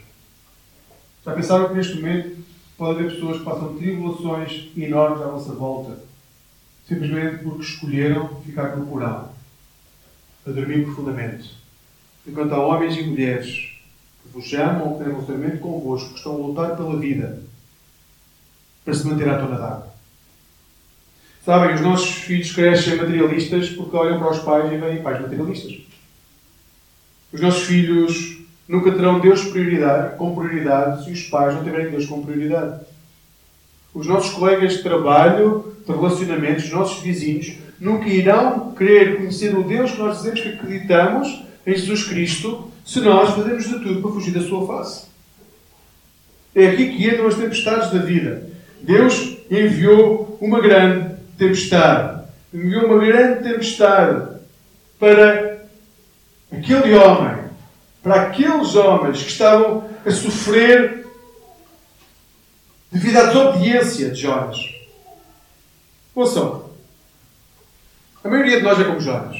Já 1.23 1.31
pensaram 1.33 1.69
que 1.69 1.75
neste 1.75 1.95
momento 1.95 2.37
pode 2.77 2.99
haver 2.99 3.13
pessoas 3.13 3.37
que 3.37 3.45
passam 3.45 3.75
tribulações 3.75 4.69
enormes 4.75 5.21
à 5.21 5.27
nossa 5.27 5.53
volta, 5.53 5.97
simplesmente 6.91 7.43
porque 7.43 7.63
escolheram 7.63 8.41
ficar 8.43 8.75
no 8.75 8.85
porão, 8.85 9.29
a 10.45 10.51
dormir 10.51 10.83
profundamente. 10.83 11.55
Enquanto 12.27 12.53
há 12.53 12.65
homens 12.65 12.97
e 12.97 13.03
mulheres 13.03 13.79
que 14.21 14.29
vos 14.33 14.53
amam 14.53 14.89
ou 14.89 14.97
que 14.97 15.03
têm 15.03 15.13
relacionamento 15.13 15.59
convosco, 15.59 16.09
que 16.09 16.17
estão 16.17 16.33
a 16.33 16.47
lutar 16.47 16.75
pela 16.75 16.99
vida 16.99 17.41
para 18.83 18.93
se 18.93 19.07
manter 19.07 19.29
à 19.29 19.37
tona 19.37 19.57
d'água. 19.57 19.91
Sabem, 21.45 21.75
os 21.75 21.81
nossos 21.81 22.09
filhos 22.09 22.51
crescem 22.51 22.97
materialistas 22.97 23.69
porque 23.69 23.95
olham 23.95 24.19
para 24.19 24.31
os 24.31 24.39
pais 24.39 24.71
e 24.71 24.77
veem 24.77 25.01
pais 25.01 25.21
materialistas. 25.21 25.79
Os 27.31 27.39
nossos 27.39 27.63
filhos 27.63 28.41
Nunca 28.71 28.89
terão 28.93 29.19
Deus 29.19 29.43
prioridade, 29.43 30.15
com 30.15 30.33
prioridade 30.33 31.03
se 31.03 31.11
os 31.11 31.23
pais 31.23 31.53
não 31.53 31.61
tiverem 31.61 31.91
Deus 31.91 32.05
como 32.05 32.25
prioridade. 32.25 32.85
Os 33.93 34.07
nossos 34.07 34.33
colegas 34.33 34.73
de 34.73 34.83
trabalho, 34.83 35.75
de 35.85 35.91
relacionamentos, 35.91 36.65
os 36.65 36.71
nossos 36.71 37.03
vizinhos, 37.03 37.57
nunca 37.79 38.07
irão 38.07 38.71
querer 38.71 39.17
conhecer 39.17 39.55
o 39.57 39.63
Deus 39.63 39.91
que 39.91 39.99
nós 39.99 40.17
dizemos 40.17 40.39
que 40.39 40.49
acreditamos 40.49 41.43
em 41.65 41.75
Jesus 41.75 42.03
Cristo 42.03 42.71
se 42.85 42.99
nós 43.01 43.31
fazemos 43.31 43.63
de 43.63 43.79
tudo 43.79 44.01
para 44.01 44.11
fugir 44.11 44.33
da 44.33 44.41
sua 44.41 44.65
face. 44.67 45.05
É 46.55 46.67
aqui 46.67 46.91
que 46.95 47.07
entram 47.07 47.27
as 47.27 47.35
tempestades 47.35 47.91
da 47.91 47.99
vida. 47.99 48.49
Deus 48.81 49.37
enviou 49.49 50.37
uma 50.41 50.59
grande 50.59 51.15
tempestade. 51.37 52.21
Enviou 52.53 52.85
uma 52.85 53.05
grande 53.05 53.43
tempestade 53.43 54.31
para 54.99 55.61
aquele 56.51 56.93
homem, 56.95 57.45
para 58.03 58.23
aqueles 58.23 58.75
homens 58.75 59.23
que 59.23 59.29
estavam 59.29 59.85
a 60.05 60.11
sofrer 60.11 61.00
devido 62.91 63.17
à 63.17 63.23
desobediência 63.23 64.09
de 64.09 64.21
Jonas. 64.21 64.57
Ouçam, 66.13 66.69
a 68.23 68.27
maioria 68.27 68.57
de 68.57 68.63
nós 68.63 68.79
é 68.79 68.83
como 68.83 68.99
Jonas. 68.99 69.37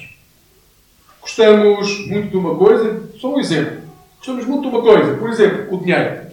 Gostamos 1.22 2.08
muito 2.08 2.30
de 2.30 2.38
uma 2.38 2.56
coisa, 2.56 3.10
só 3.20 3.36
um 3.36 3.40
exemplo. 3.40 3.82
Gostamos 4.18 4.46
muito 4.46 4.70
de 4.70 4.76
uma 4.76 4.82
coisa, 4.82 5.18
por 5.18 5.30
exemplo, 5.30 5.76
o 5.76 5.80
dinheiro. 5.80 6.32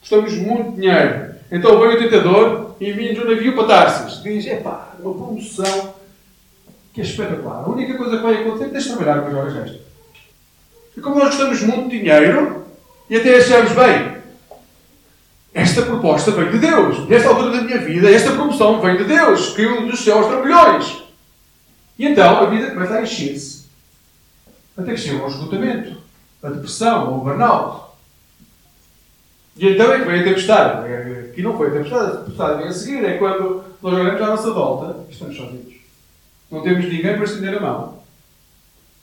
Gostamos 0.00 0.34
muito 0.34 0.72
de 0.72 0.82
dinheiro. 0.82 1.34
Então 1.50 1.78
vem 1.78 1.96
o 1.96 1.98
tentador 1.98 2.76
e 2.80 2.90
envia-nos 2.90 3.24
um 3.24 3.30
navio 3.30 3.54
para 3.54 3.66
Tarsis. 3.66 4.22
Diz: 4.22 4.46
epá, 4.46 4.94
uma 4.98 5.14
promoção 5.14 5.94
que 6.92 7.00
é 7.00 7.04
espetacular. 7.04 7.64
A 7.64 7.68
única 7.68 7.96
coisa 7.96 8.16
que 8.16 8.22
vai 8.22 8.34
acontecer 8.34 8.64
é 8.64 8.66
que 8.66 8.72
tens 8.72 8.84
de 8.84 8.94
trabalhar 8.94 9.22
com 9.22 9.28
as 9.28 9.34
horas 9.34 9.56
extras. 9.56 9.80
E 10.96 11.00
como 11.00 11.18
nós 11.18 11.28
gostamos 11.28 11.62
muito 11.62 11.90
de 11.90 11.98
dinheiro 12.00 12.64
e 13.08 13.16
até 13.16 13.36
achamos, 13.36 13.72
bem, 13.72 14.13
esta 15.54 15.82
proposta 15.82 16.32
vem 16.32 16.50
de 16.50 16.58
Deus. 16.58 17.08
Nesta 17.08 17.28
altura 17.28 17.52
da 17.52 17.62
minha 17.62 17.78
vida, 17.78 18.10
esta 18.10 18.32
promoção 18.32 18.80
vem 18.80 18.96
de 18.96 19.04
Deus. 19.04 19.54
Caiu 19.54 19.86
dos 19.86 20.00
céus 20.00 20.26
trambolhões. 20.26 21.04
E 21.96 22.06
então 22.06 22.40
a 22.40 22.46
vida 22.46 22.72
começa 22.72 22.94
a 22.94 23.02
encher-se. 23.02 23.66
Até 24.76 24.94
que 24.94 25.00
chega 25.00 25.22
ao 25.22 25.28
esgotamento, 25.28 25.96
a 26.42 26.48
depressão, 26.48 27.12
ou 27.12 27.18
o 27.18 27.24
burnout. 27.24 27.84
E 29.56 29.68
então 29.68 29.92
é 29.92 30.00
que 30.00 30.04
vem 30.06 30.20
a 30.20 30.24
tempestade. 30.24 30.92
Aqui 31.30 31.40
não 31.40 31.56
foi 31.56 31.68
a 31.68 31.72
tempestade, 31.72 32.10
a 32.10 32.16
tempestade 32.16 32.58
vem 32.58 32.66
a 32.66 32.72
seguir. 32.72 33.04
É 33.04 33.18
quando 33.18 33.62
nós 33.80 33.94
olhamos 33.94 34.20
à 34.20 34.26
nossa 34.26 34.50
volta 34.50 35.06
estamos 35.08 35.36
sozinhos. 35.36 35.74
Não 36.50 36.62
temos 36.62 36.84
ninguém 36.86 37.14
para 37.14 37.24
estender 37.24 37.56
a 37.58 37.60
mão. 37.60 38.02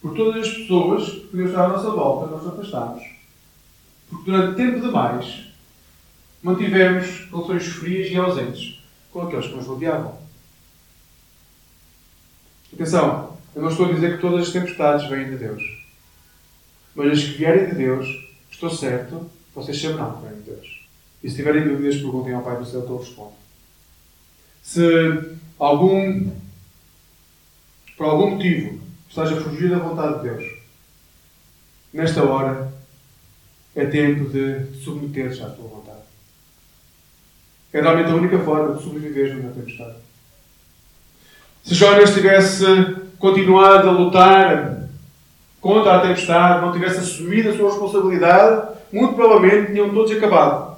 Por 0.01 0.13
todas 0.15 0.45
as 0.45 0.53
pessoas 0.53 1.09
que 1.09 1.27
podiam 1.27 1.47
estar 1.47 1.63
à 1.63 1.69
nossa 1.69 1.91
volta, 1.91 2.29
nós 2.29 2.45
afastámos. 2.45 3.03
Porque 4.09 4.29
durante 4.29 4.57
tempo 4.57 4.81
demais 4.81 5.50
mantivemos 6.41 7.30
relações 7.30 7.67
frias 7.67 8.12
e 8.12 8.17
ausentes 8.17 8.84
com 9.12 9.21
aqueles 9.21 9.47
que 9.47 9.56
nos 9.56 9.67
rodeavam. 9.67 10.17
Atenção, 12.73 13.38
eu 13.54 13.62
não 13.62 13.69
estou 13.69 13.88
a 13.88 13.91
dizer 13.91 14.15
que 14.15 14.21
todas 14.21 14.47
as 14.47 14.54
tempestades 14.54 15.10
vêm 15.10 15.30
de 15.30 15.38
Deus. 15.38 15.62
Mas 16.95 17.12
as 17.12 17.23
que 17.23 17.38
vierem 17.38 17.69
de 17.69 17.75
Deus, 17.75 18.08
estou 18.49 18.69
certo, 18.69 19.30
vocês 19.54 19.80
saberão 19.80 20.17
que 20.17 20.27
vêm 20.27 20.38
de 20.38 20.51
Deus. 20.51 20.86
E 21.23 21.30
se 21.30 21.36
tiverem 21.36 21.67
dúvidas, 21.67 21.97
perguntem 21.97 22.34
ao 22.34 22.41
Pai 22.41 22.58
do 22.58 22.65
Céu 22.65 22.82
que 22.82 22.89
eu 22.89 22.97
respondo. 22.97 23.34
Se 24.63 24.82
algum, 25.60 26.32
por 27.97 28.06
algum 28.06 28.32
motivo, 28.32 28.82
estás 29.10 29.32
a 29.32 29.41
fugir 29.41 29.69
da 29.69 29.80
vontade 29.80 30.21
de 30.21 30.30
Deus, 30.30 30.60
nesta 31.93 32.23
hora 32.23 32.73
é 33.75 33.86
tempo 33.86 34.30
de 34.30 34.65
te 34.65 34.84
submeteres 34.84 35.41
à 35.41 35.49
tua 35.49 35.67
vontade. 35.67 35.90
É 37.73 37.81
realmente 37.81 38.12
a 38.12 38.15
única 38.15 38.39
forma 38.39 38.75
de 38.75 38.84
sobreviver 38.84 39.36
numa 39.36 39.53
tempestade. 39.53 39.95
Se 41.63 41.75
Jonas 41.75 42.13
tivesse 42.13 42.65
continuado 43.17 43.88
a 43.88 43.91
lutar 43.91 44.88
contra 45.62 45.95
a 45.95 45.99
tempestade, 46.01 46.65
não 46.65 46.73
tivesse 46.73 46.99
assumido 46.99 47.49
a 47.49 47.55
sua 47.55 47.69
responsabilidade, 47.69 48.69
muito 48.91 49.13
provavelmente 49.13 49.71
tinham 49.71 49.93
todos 49.93 50.12
acabado 50.12 50.75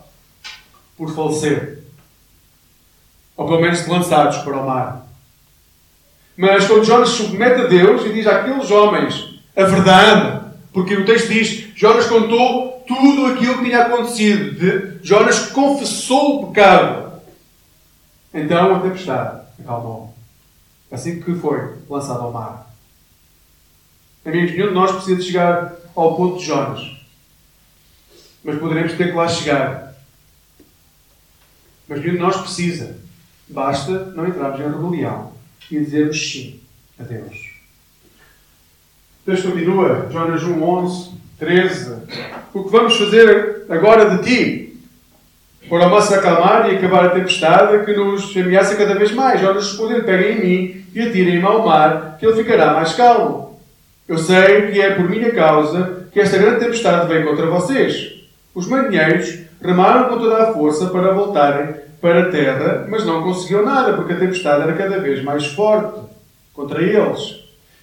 por 0.97 1.13
falecer. 1.15 1.79
Ou 3.35 3.47
pelo 3.47 3.61
menos 3.61 3.87
lançados 3.87 4.37
para 4.39 4.57
o 4.57 4.67
mar. 4.67 5.07
Mas 6.35 6.67
quando 6.67 6.83
Jonas 6.83 7.09
submete 7.09 7.61
a 7.61 7.67
Deus 7.67 8.05
e 8.05 8.13
diz 8.13 8.27
àqueles 8.27 8.69
homens 8.69 9.39
a 9.55 9.63
verdade, 9.63 10.45
porque 10.71 10.95
o 10.95 11.05
texto 11.05 11.29
diz: 11.29 11.62
Jonas 11.75 12.05
contou 12.07 12.83
tudo 12.87 13.27
aquilo 13.27 13.57
que 13.57 13.65
tinha 13.65 13.83
acontecido. 13.83 14.51
De, 14.51 15.05
Jonas 15.05 15.47
confessou 15.47 16.43
o 16.43 16.47
pecado. 16.47 17.21
Então 18.33 18.75
a 18.75 18.79
tempestade 18.79 19.41
acalmou. 19.59 20.13
Assim 20.91 21.21
que 21.21 21.35
foi 21.35 21.77
lançado 21.89 22.21
ao 22.21 22.31
mar. 22.31 22.73
Amigos, 24.25 24.51
nenhum 24.51 24.69
de 24.69 24.73
nós 24.73 24.91
precisa 24.91 25.15
de 25.17 25.23
chegar 25.23 25.75
ao 25.95 26.15
ponto 26.15 26.39
de 26.39 26.45
Jonas. 26.45 26.81
Mas 28.43 28.59
poderemos 28.59 28.93
ter 28.93 29.07
que 29.07 29.17
lá 29.17 29.27
chegar. 29.27 29.95
Mas 31.87 31.99
nenhum 31.99 32.13
de 32.13 32.19
nós 32.19 32.37
precisa. 32.37 32.97
Basta 33.49 34.05
não 34.11 34.27
entrarmos 34.27 34.59
em 34.59 34.63
rebelião 34.63 35.33
e 35.69 35.79
dizermos 35.79 36.31
sim 36.31 36.61
a 36.99 37.03
Deus. 37.03 37.53
O 39.21 39.31
texto 39.31 39.49
continua, 39.49 40.09
Jonas 40.11 40.43
1, 40.43 40.63
11, 40.63 41.11
13. 41.43 41.93
O 42.53 42.63
que 42.63 42.71
vamos 42.71 42.97
fazer 42.97 43.65
agora 43.69 44.09
de 44.09 44.23
ti? 44.23 44.63
Para 45.69 45.87
a 45.87 46.01
se 46.01 46.13
acalmar 46.13 46.71
e 46.71 46.75
acabar 46.75 47.05
a 47.05 47.09
tempestade 47.09 47.85
que 47.85 47.93
nos 47.93 48.35
ameaça 48.35 48.75
cada 48.75 48.95
vez 48.95 49.11
mais. 49.11 49.39
Jonas 49.39 49.67
respondeu: 49.67 50.03
Peguem 50.03 50.37
em 50.37 50.41
mim 50.41 50.85
e 50.93 51.01
atirem-me 51.01 51.45
ao 51.45 51.65
mar, 51.65 52.17
que 52.19 52.25
ele 52.25 52.35
ficará 52.35 52.73
mais 52.73 52.93
calmo. 52.93 53.59
Eu 54.07 54.17
sei 54.17 54.71
que 54.71 54.81
é 54.81 54.91
por 54.91 55.09
minha 55.09 55.31
causa 55.31 56.07
que 56.11 56.19
esta 56.19 56.37
grande 56.37 56.59
tempestade 56.59 57.07
vem 57.07 57.25
contra 57.25 57.47
vocês. 57.47 58.13
Os 58.53 58.67
marinheiros 58.67 59.39
remaram 59.61 60.09
com 60.09 60.19
toda 60.19 60.43
a 60.43 60.53
força 60.53 60.87
para 60.87 61.13
voltarem 61.13 61.75
para 62.01 62.23
a 62.23 62.29
terra, 62.29 62.85
mas 62.89 63.05
não 63.05 63.23
conseguiu 63.23 63.65
nada, 63.65 63.93
porque 63.93 64.13
a 64.13 64.19
tempestade 64.19 64.63
era 64.63 64.73
cada 64.73 64.99
vez 64.99 65.23
mais 65.23 65.47
forte 65.47 66.01
contra 66.53 66.83
eles. 66.83 67.39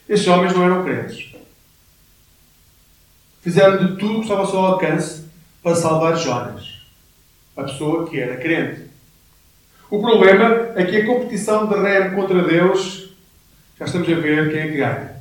Estes 0.07 0.29
homens 0.29 0.55
não 0.55 0.64
eram 0.64 0.85
crentes. 0.85 1.30
Fizeram 3.42 3.79
de 3.79 3.96
tudo 3.96 4.16
que 4.16 4.20
estava 4.22 4.42
ao 4.42 4.50
seu 4.50 4.61
alcance 4.61 5.24
para 5.62 5.74
salvar 5.74 6.16
Jonas, 6.16 6.83
a 7.57 7.62
pessoa 7.62 8.09
que 8.09 8.18
era 8.20 8.37
crente. 8.37 8.90
O 9.90 10.00
problema 10.00 10.72
é 10.76 10.85
que 10.85 10.98
a 10.98 11.07
competição 11.07 11.66
de 11.66 11.74
remo 11.74 12.16
contra 12.16 12.42
Deus, 12.42 13.11
já 13.79 13.87
estamos 13.87 14.09
a 14.09 14.14
ver 14.14 14.50
quem 14.50 14.61
é 14.61 14.68
que 14.68 14.76
ganha. 14.76 15.20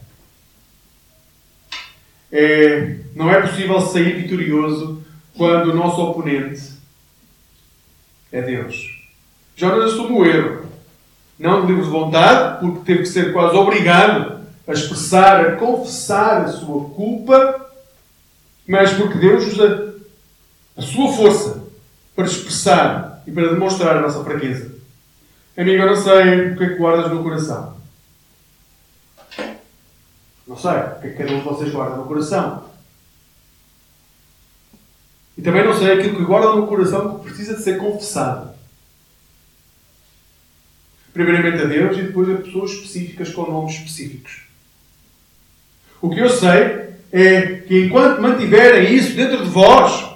É, 2.32 2.98
não 3.16 3.32
é 3.32 3.42
possível 3.42 3.82
sair 3.82 4.22
vitorioso 4.22 5.04
quando 5.36 5.72
o 5.72 5.76
nosso 5.76 6.02
oponente 6.02 6.74
é 8.32 8.42
Deus. 8.42 9.00
Jonas 9.56 9.94
assume 9.94 10.12
o 10.12 10.26
erro. 10.26 10.70
Não 11.40 11.66
de 11.66 11.74
livre 11.74 11.90
vontade, 11.90 12.60
porque 12.60 12.86
teve 12.86 13.00
que 13.00 13.08
ser 13.08 13.34
quase 13.34 13.56
obrigado 13.56 14.42
a 14.68 14.74
expressar, 14.74 15.46
a 15.46 15.56
confessar 15.56 16.42
a 16.44 16.48
sua 16.50 16.90
culpa, 16.90 17.69
mas 18.70 18.94
porque 18.94 19.18
Deus 19.18 19.48
usa 19.48 19.96
a 20.78 20.82
sua 20.84 21.12
força 21.12 21.64
para 22.16 22.26
expressar 22.26 23.24
e 23.26 23.32
para 23.32 23.50
demonstrar 23.50 23.98
a 23.98 24.02
nossa 24.02 24.24
fraqueza. 24.24 24.72
Amigo, 25.58 25.82
eu 25.82 25.88
não 25.88 25.96
sei 25.96 26.52
o 26.52 26.56
que 26.56 26.64
é 26.64 26.70
que 26.70 26.76
guardas 26.76 27.12
no 27.12 27.24
coração. 27.24 27.82
Não 30.48 30.56
sei 30.56 30.70
o 30.70 31.00
que 31.02 31.08
é 31.08 31.10
que 31.10 31.18
cada 31.18 31.34
um 31.34 31.40
de 31.40 31.46
vocês 31.46 31.72
guarda 31.72 31.98
no 31.98 32.06
coração. 32.06 32.70
E 35.36 35.42
também 35.42 35.66
não 35.66 35.74
sei 35.74 35.94
aquilo 35.94 36.18
que 36.18 36.26
guarda 36.26 36.54
no 36.54 36.68
coração 36.68 37.18
que 37.18 37.26
precisa 37.26 37.56
de 37.56 37.64
ser 37.64 37.80
confessado. 37.80 38.52
Primeiramente 41.12 41.64
a 41.64 41.66
Deus 41.66 41.98
e 41.98 42.04
depois 42.04 42.30
a 42.30 42.36
pessoas 42.36 42.70
específicas 42.70 43.34
com 43.34 43.50
nomes 43.50 43.74
específicos. 43.74 44.44
O 46.00 46.12
que 46.12 46.20
eu 46.20 46.30
sei 46.30 46.89
é 47.12 47.58
que 47.68 47.86
enquanto 47.86 48.22
mantiverem 48.22 48.94
isso 48.94 49.16
dentro 49.16 49.44
de 49.44 49.50
vós, 49.50 50.10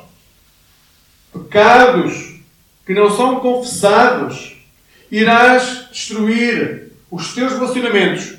pecados 1.31 2.41
que 2.85 2.93
não 2.93 3.09
são 3.09 3.39
confessados, 3.39 4.55
irás 5.11 5.87
destruir 5.91 6.91
os 7.09 7.33
teus 7.33 7.53
relacionamentos. 7.53 8.35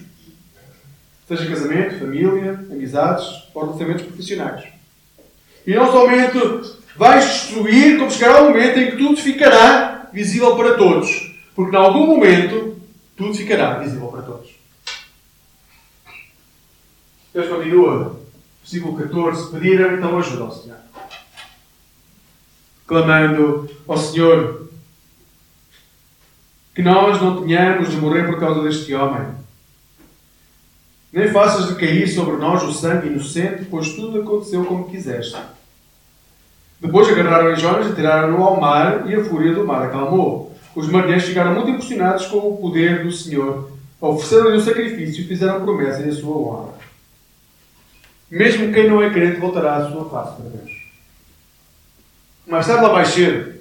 Seja 1.27 1.47
casamento, 1.47 1.99
família, 1.99 2.65
amizades 2.71 3.27
ou 3.55 3.63
relacionamentos 3.63 4.07
profissionais. 4.07 4.65
E 5.67 5.75
não 5.75 5.91
somente 5.91 6.39
vais 6.97 7.25
destruir, 7.25 7.99
como 7.99 8.11
chegará 8.11 8.43
o 8.43 8.49
momento 8.51 8.79
em 8.79 8.91
que 8.91 8.97
tudo 8.99 9.17
ficará 9.17 10.09
visível 10.13 10.55
para 10.57 10.75
todos. 10.75 11.35
Porque 11.55 11.75
em 11.75 11.79
algum 11.79 12.07
momento 12.07 12.79
tudo 13.17 13.35
ficará 13.35 13.79
visível 13.79 14.09
para 14.09 14.23
todos. 14.23 14.51
Deus 17.33 17.49
continua, 17.49 18.21
versículo 18.65 18.97
14: 18.97 19.51
Pediram 19.51 19.95
então 19.95 20.19
ajuda 20.19 20.45
ao 20.45 20.53
Senhor, 20.53 20.79
clamando 22.87 23.71
ao 23.87 23.99
Senhor 23.99 24.69
que 26.75 26.83
nós 26.83 27.21
não 27.21 27.43
tenhamos 27.43 27.91
de 27.91 27.97
morrer 27.99 28.25
por 28.25 28.41
causa 28.41 28.63
deste 28.63 28.93
homem. 28.95 29.29
Nem 31.13 31.31
faças 31.31 31.69
de 31.69 31.77
cair 31.77 32.09
sobre 32.09 32.37
nós 32.39 32.65
o 32.65 32.73
sangue 32.73 33.07
inocente, 33.07 33.67
pois 33.71 33.93
tudo 33.93 34.21
aconteceu 34.21 34.65
como 34.65 34.89
quiseste. 34.89 35.39
Depois 36.81 37.09
agarraram 37.09 37.53
em 37.53 37.57
Jonas 37.57 37.89
e 37.89 37.95
tiraram-no 37.95 38.43
ao 38.43 38.61
mar, 38.61 39.09
e 39.09 39.15
a 39.15 39.23
fúria 39.23 39.55
do 39.55 39.65
mar 39.65 39.87
acalmou. 39.87 40.57
Os 40.75 40.89
marinheiros 40.89 41.25
ficaram 41.25 41.55
muito 41.55 41.71
impressionados 41.71 42.27
com 42.27 42.39
o 42.39 42.57
poder 42.57 43.05
do 43.05 43.13
Senhor. 43.13 43.71
Ofereceram-lhe 44.01 44.57
um 44.57 44.61
sacrifício 44.61 45.23
e 45.23 45.29
fizeram 45.29 45.65
promessa 45.65 46.03
em 46.03 46.11
sua 46.11 46.37
honra. 46.37 46.84
Mesmo 48.31 48.73
quem 48.73 48.89
não 48.89 49.03
é 49.03 49.11
crente 49.11 49.41
voltará 49.41 49.77
à 49.77 49.91
sua 49.91 50.09
face 50.09 50.37
para 50.37 50.51
Deus. 50.51 50.85
Mais 52.47 52.67
tarde 52.67 52.83
lá 52.83 52.93
mais 52.93 53.09
cedo, 53.09 53.55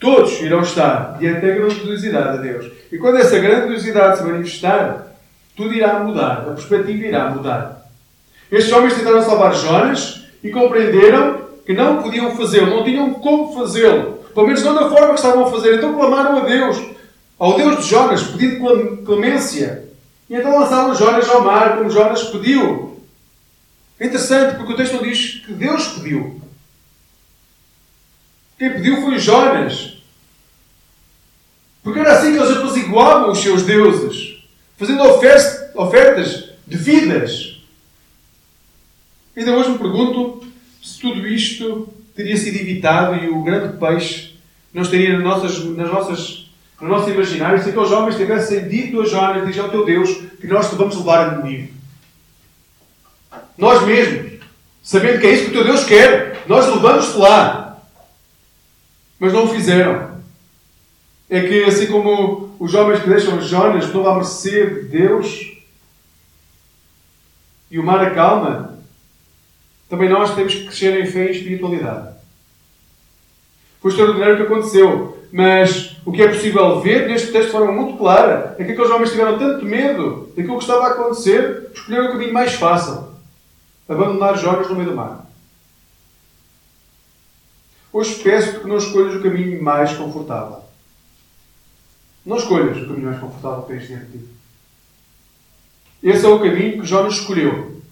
todos 0.00 0.40
irão 0.40 0.62
estar 0.62 1.16
diante 1.18 1.46
da 1.46 1.54
grandiosidade 1.54 2.38
de 2.38 2.48
Deus. 2.48 2.72
E 2.90 2.98
quando 2.98 3.18
essa 3.18 3.38
grandiosidade 3.38 4.18
se 4.18 4.24
manifestar, 4.24 5.14
tudo 5.56 5.72
irá 5.72 6.00
mudar, 6.00 6.46
a 6.48 6.52
perspectiva 6.52 7.06
irá 7.06 7.30
mudar. 7.30 7.88
Estes 8.50 8.72
homens 8.72 8.94
tentaram 8.94 9.22
salvar 9.22 9.54
Jonas 9.54 10.24
e 10.42 10.50
compreenderam 10.50 11.44
que 11.64 11.72
não 11.72 12.02
podiam 12.02 12.36
fazê-lo, 12.36 12.70
não 12.70 12.84
tinham 12.84 13.14
como 13.14 13.54
fazê-lo. 13.54 14.14
Pelo 14.34 14.46
menos 14.46 14.62
não 14.62 14.74
da 14.74 14.90
forma 14.90 15.08
que 15.08 15.20
estavam 15.20 15.46
a 15.46 15.50
fazer. 15.50 15.76
Então 15.76 15.94
clamaram 15.94 16.38
a 16.38 16.40
Deus, 16.40 16.76
ao 17.38 17.56
Deus 17.56 17.78
de 17.78 17.90
Jonas, 17.90 18.22
pedindo 18.24 19.04
clemência. 19.04 19.88
E 20.28 20.34
então 20.34 20.58
lançaram 20.58 20.94
Jonas 20.94 21.28
ao 21.28 21.42
mar, 21.42 21.78
como 21.78 21.90
Jonas 21.90 22.24
pediu. 22.24 22.93
É 23.98 24.06
interessante, 24.06 24.56
porque 24.56 24.72
o 24.72 24.76
texto 24.76 24.94
não 24.94 25.02
diz 25.02 25.42
que 25.44 25.52
Deus 25.52 25.88
pediu. 25.88 26.40
Quem 28.58 28.72
pediu 28.72 29.02
foi 29.02 29.18
Jonas. 29.18 29.98
Porque 31.82 32.00
era 32.00 32.18
assim 32.18 32.32
que 32.32 32.38
eles 32.38 32.56
apaziguavam 32.56 33.30
os 33.30 33.40
seus 33.40 33.62
deuses, 33.62 34.42
fazendo 34.78 35.02
ofertas 35.02 36.50
devidas. 36.66 37.60
Ainda 39.36 39.52
hoje 39.52 39.70
me 39.70 39.78
pergunto 39.78 40.46
se 40.82 40.98
tudo 40.98 41.26
isto 41.26 41.92
teria 42.14 42.36
sido 42.36 42.56
evitado 42.56 43.16
e 43.16 43.28
o 43.28 43.42
grande 43.42 43.76
peixe 43.76 44.34
não 44.72 44.82
estaria 44.82 45.12
nas 45.12 45.22
nossas, 45.22 45.64
nas 45.64 45.90
nossas, 45.90 46.50
no 46.80 46.88
nosso 46.88 47.10
imaginário 47.10 47.62
se 47.62 47.68
aqueles 47.68 47.90
homens 47.90 48.16
tivessem 48.16 48.66
dito 48.68 49.02
a 49.02 49.06
Jonas, 49.06 49.46
diz 49.46 49.58
ao 49.58 49.68
teu 49.68 49.84
Deus, 49.84 50.10
que 50.40 50.46
nós 50.46 50.70
te 50.70 50.76
vamos 50.76 50.96
levar 50.96 51.28
a 51.28 51.42
Nínive. 51.42 51.73
Nós 53.56 53.82
mesmos, 53.84 54.40
sabendo 54.82 55.20
que 55.20 55.26
é 55.26 55.30
isso 55.32 55.44
que 55.44 55.50
o 55.50 55.52
teu 55.52 55.64
Deus 55.64 55.84
quer, 55.84 56.42
nós 56.46 56.66
levamos-te 56.66 57.16
lá. 57.16 57.82
Mas 59.18 59.32
não 59.32 59.44
o 59.44 59.48
fizeram. 59.48 60.14
É 61.30 61.40
que 61.40 61.64
assim 61.64 61.86
como 61.86 62.54
os 62.58 62.74
homens 62.74 63.00
que 63.00 63.08
deixam 63.08 63.40
Jonas 63.40 63.86
estão 63.86 64.06
à 64.06 64.14
mercê 64.14 64.66
de 64.66 64.82
Deus 64.82 65.52
e 67.70 67.78
o 67.78 67.82
mar 67.82 68.04
acalma, 68.04 68.78
também 69.88 70.08
nós 70.08 70.34
temos 70.34 70.54
que 70.54 70.66
crescer 70.66 71.00
em 71.00 71.06
fé 71.06 71.26
e 71.26 71.36
espiritualidade. 71.36 72.14
Foi 73.80 73.90
extraordinário 73.90 74.34
o 74.34 74.36
que 74.38 74.42
aconteceu. 74.44 75.14
Mas 75.36 75.96
o 76.06 76.12
que 76.12 76.22
é 76.22 76.28
possível 76.28 76.80
ver 76.80 77.08
neste 77.08 77.32
texto 77.32 77.46
de 77.46 77.52
forma 77.52 77.72
muito 77.72 77.98
clara 77.98 78.54
é 78.56 78.62
que 78.62 78.70
aqueles 78.70 78.88
homens 78.88 79.10
tiveram 79.10 79.36
tanto 79.36 79.64
medo 79.64 80.32
daquilo 80.36 80.58
que 80.58 80.62
estava 80.62 80.84
a 80.84 80.90
acontecer, 80.92 81.72
escolheram 81.74 82.06
o 82.06 82.12
caminho 82.12 82.32
mais 82.32 82.54
fácil. 82.54 83.13
Abandonar 83.88 84.38
Jonas 84.38 84.68
no 84.68 84.76
meio 84.76 84.90
do 84.90 84.96
mar. 84.96 85.26
Hoje 87.92 88.16
peço 88.22 88.60
que 88.60 88.66
não 88.66 88.78
escolhas 88.78 89.14
o 89.14 89.22
caminho 89.22 89.62
mais 89.62 89.94
confortável. 89.96 90.64
Não 92.24 92.38
escolhas 92.38 92.76
o 92.78 92.86
caminho 92.86 93.06
mais 93.06 93.20
confortável 93.20 93.62
para 93.62 93.76
este 93.76 93.88
diante 93.88 94.20
Esse 96.02 96.24
é 96.24 96.28
o 96.28 96.40
caminho 96.40 96.80
que 96.80 96.86
Jonas 96.86 97.14
escolheu. 97.14 97.82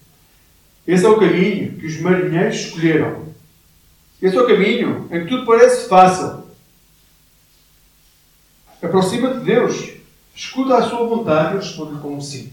Esse 0.85 1.05
é 1.05 1.09
o 1.09 1.19
caminho 1.19 1.77
que 1.77 1.85
os 1.85 1.99
marinheiros 2.01 2.55
escolheram. 2.55 3.33
Esse 4.21 4.35
é 4.35 4.41
o 4.41 4.47
caminho 4.47 5.07
em 5.11 5.23
que 5.23 5.29
tudo 5.29 5.45
parece 5.45 5.87
fácil. 5.87 6.43
Aproxima-te 8.81 9.39
de 9.39 9.45
Deus. 9.45 9.93
Escuta 10.35 10.77
a 10.77 10.89
sua 10.89 11.07
vontade 11.07 11.55
e 11.55 11.59
responde 11.59 12.01
como 12.01 12.21
sim. 12.21 12.51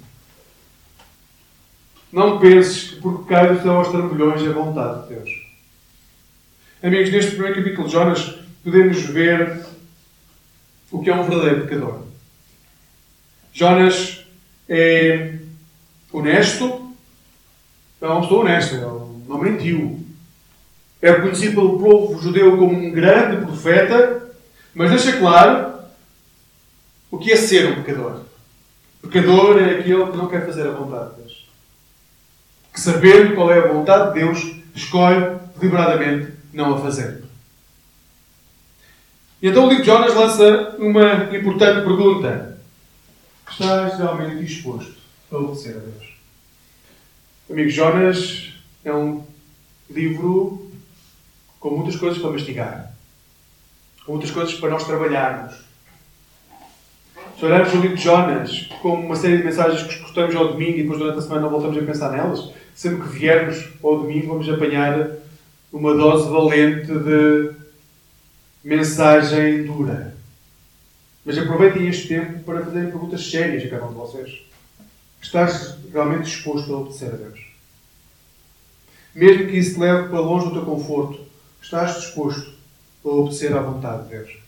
Não 2.12 2.40
penses 2.40 2.90
que 2.90 2.96
porque 2.96 3.32
cai 3.32 3.54
do 3.54 3.62
céu 3.62 3.72
aos 3.72 3.88
trambolhões 3.88 4.42
é 4.42 4.48
vontade 4.48 5.02
de 5.02 5.14
Deus. 5.14 5.30
Amigos, 6.82 7.12
neste 7.12 7.32
primeiro 7.32 7.56
capítulo 7.56 7.86
de 7.86 7.92
Jonas 7.92 8.34
podemos 8.64 9.00
ver 9.06 9.64
o 10.90 11.00
que 11.00 11.08
é 11.08 11.14
um 11.14 11.22
verdadeiro 11.22 11.66
pecador. 11.66 12.02
Jonas 13.52 14.24
é 14.68 15.38
honesto, 16.12 16.92
é 18.00 18.06
uma 18.06 18.22
pessoa 18.22 18.40
honesta, 18.40 18.78
não 18.78 19.38
mentiu. 19.38 20.04
É 21.00 21.12
reconhecido 21.12 21.54
pelo 21.54 21.78
povo 21.78 22.20
judeu 22.20 22.56
como 22.58 22.72
um 22.72 22.90
grande 22.90 23.44
profeta, 23.44 24.34
mas 24.74 24.90
deixa 24.90 25.16
claro 25.16 25.80
o 27.10 27.18
que 27.18 27.30
é 27.32 27.36
ser 27.36 27.70
um 27.70 27.82
pecador. 27.82 28.22
Pecador 29.00 29.58
é 29.58 29.78
aquele 29.78 30.06
que 30.10 30.16
não 30.16 30.28
quer 30.28 30.44
fazer 30.44 30.66
a 30.66 30.72
vontade 30.72 31.10
de 31.10 31.22
Deus. 31.22 31.29
Que 32.72 32.80
sabendo 32.80 33.34
qual 33.34 33.52
é 33.52 33.58
a 33.58 33.72
vontade 33.72 34.12
de 34.12 34.20
Deus, 34.20 34.56
escolhe 34.74 35.38
deliberadamente 35.58 36.32
não 36.52 36.74
a 36.74 36.80
fazer. 36.80 37.22
E 39.42 39.48
então 39.48 39.64
o 39.64 39.68
livro 39.68 39.82
de 39.82 39.90
Jonas 39.90 40.14
lança 40.14 40.76
uma 40.78 41.34
importante 41.34 41.84
pergunta. 41.84 42.58
Estás 43.50 43.98
realmente 43.98 44.44
disposto 44.44 44.94
a 45.32 45.36
obedecer 45.36 45.76
a 45.76 45.80
Deus? 45.80 46.10
Amigo, 47.50 47.70
Jonas 47.70 48.52
é 48.84 48.92
um 48.92 49.24
livro 49.88 50.70
com 51.58 51.70
muitas 51.70 51.96
coisas 51.96 52.20
para 52.20 52.30
mastigar, 52.30 52.94
com 54.04 54.12
muitas 54.12 54.30
coisas 54.30 54.54
para 54.54 54.70
nós 54.70 54.84
trabalharmos. 54.84 55.56
Se 57.38 57.44
olharmos 57.44 57.72
o 57.72 57.78
livro 57.78 57.96
de 57.96 58.02
Jonas 58.02 58.68
como 58.82 59.06
uma 59.06 59.16
série 59.16 59.38
de 59.38 59.44
mensagens 59.44 59.82
que 59.82 59.94
escutamos 59.94 60.36
ao 60.36 60.48
domingo 60.48 60.78
e 60.78 60.82
depois 60.82 60.98
durante 60.98 61.18
a 61.18 61.22
semana 61.22 61.42
não 61.42 61.50
voltamos 61.50 61.78
a 61.78 61.82
pensar 61.82 62.12
nelas, 62.12 62.50
sempre 62.80 63.06
que 63.06 63.18
viermos 63.18 63.68
ao 63.82 63.98
domingo 63.98 64.28
vamos 64.28 64.48
apanhar 64.48 65.10
uma 65.70 65.94
dose 65.94 66.30
valente 66.30 66.86
de 66.86 67.52
mensagem 68.64 69.66
dura. 69.66 70.16
Mas 71.22 71.36
aproveitem 71.36 71.88
este 71.88 72.08
tempo 72.08 72.42
para 72.42 72.64
fazerem 72.64 72.90
perguntas 72.90 73.30
sérias 73.30 73.64
a 73.64 73.68
cada 73.68 73.84
um 73.84 73.90
de 73.90 73.96
vocês. 73.96 74.46
Estás 75.20 75.76
realmente 75.92 76.24
disposto 76.24 76.74
a 76.74 76.78
obedecer 76.78 77.12
a 77.12 77.16
Deus? 77.18 77.40
Mesmo 79.14 79.48
que 79.48 79.58
isso 79.58 79.74
te 79.74 79.80
leve 79.80 80.08
para 80.08 80.20
longe 80.20 80.46
do 80.46 80.52
teu 80.54 80.64
conforto, 80.64 81.20
estás 81.60 82.00
disposto 82.00 82.50
a 83.04 83.08
obedecer 83.08 83.54
à 83.54 83.60
vontade 83.60 84.04
de 84.04 84.08
Deus? 84.08 84.38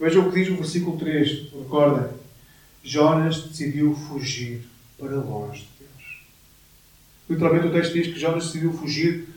Vejam 0.00 0.26
o 0.26 0.32
que 0.32 0.42
diz 0.42 0.48
o 0.48 0.56
versículo 0.56 0.96
3. 0.96 1.52
Recordem. 1.52 2.16
Jonas 2.82 3.42
decidiu 3.42 3.94
fugir 3.94 4.66
para 4.98 5.16
longe. 5.16 5.68
Literalmente 7.28 7.66
o 7.66 7.72
texto 7.72 7.92
diz 7.92 8.06
que 8.06 8.18
Jonas 8.18 8.46
decidiu 8.46 8.72
fugir 8.72 9.28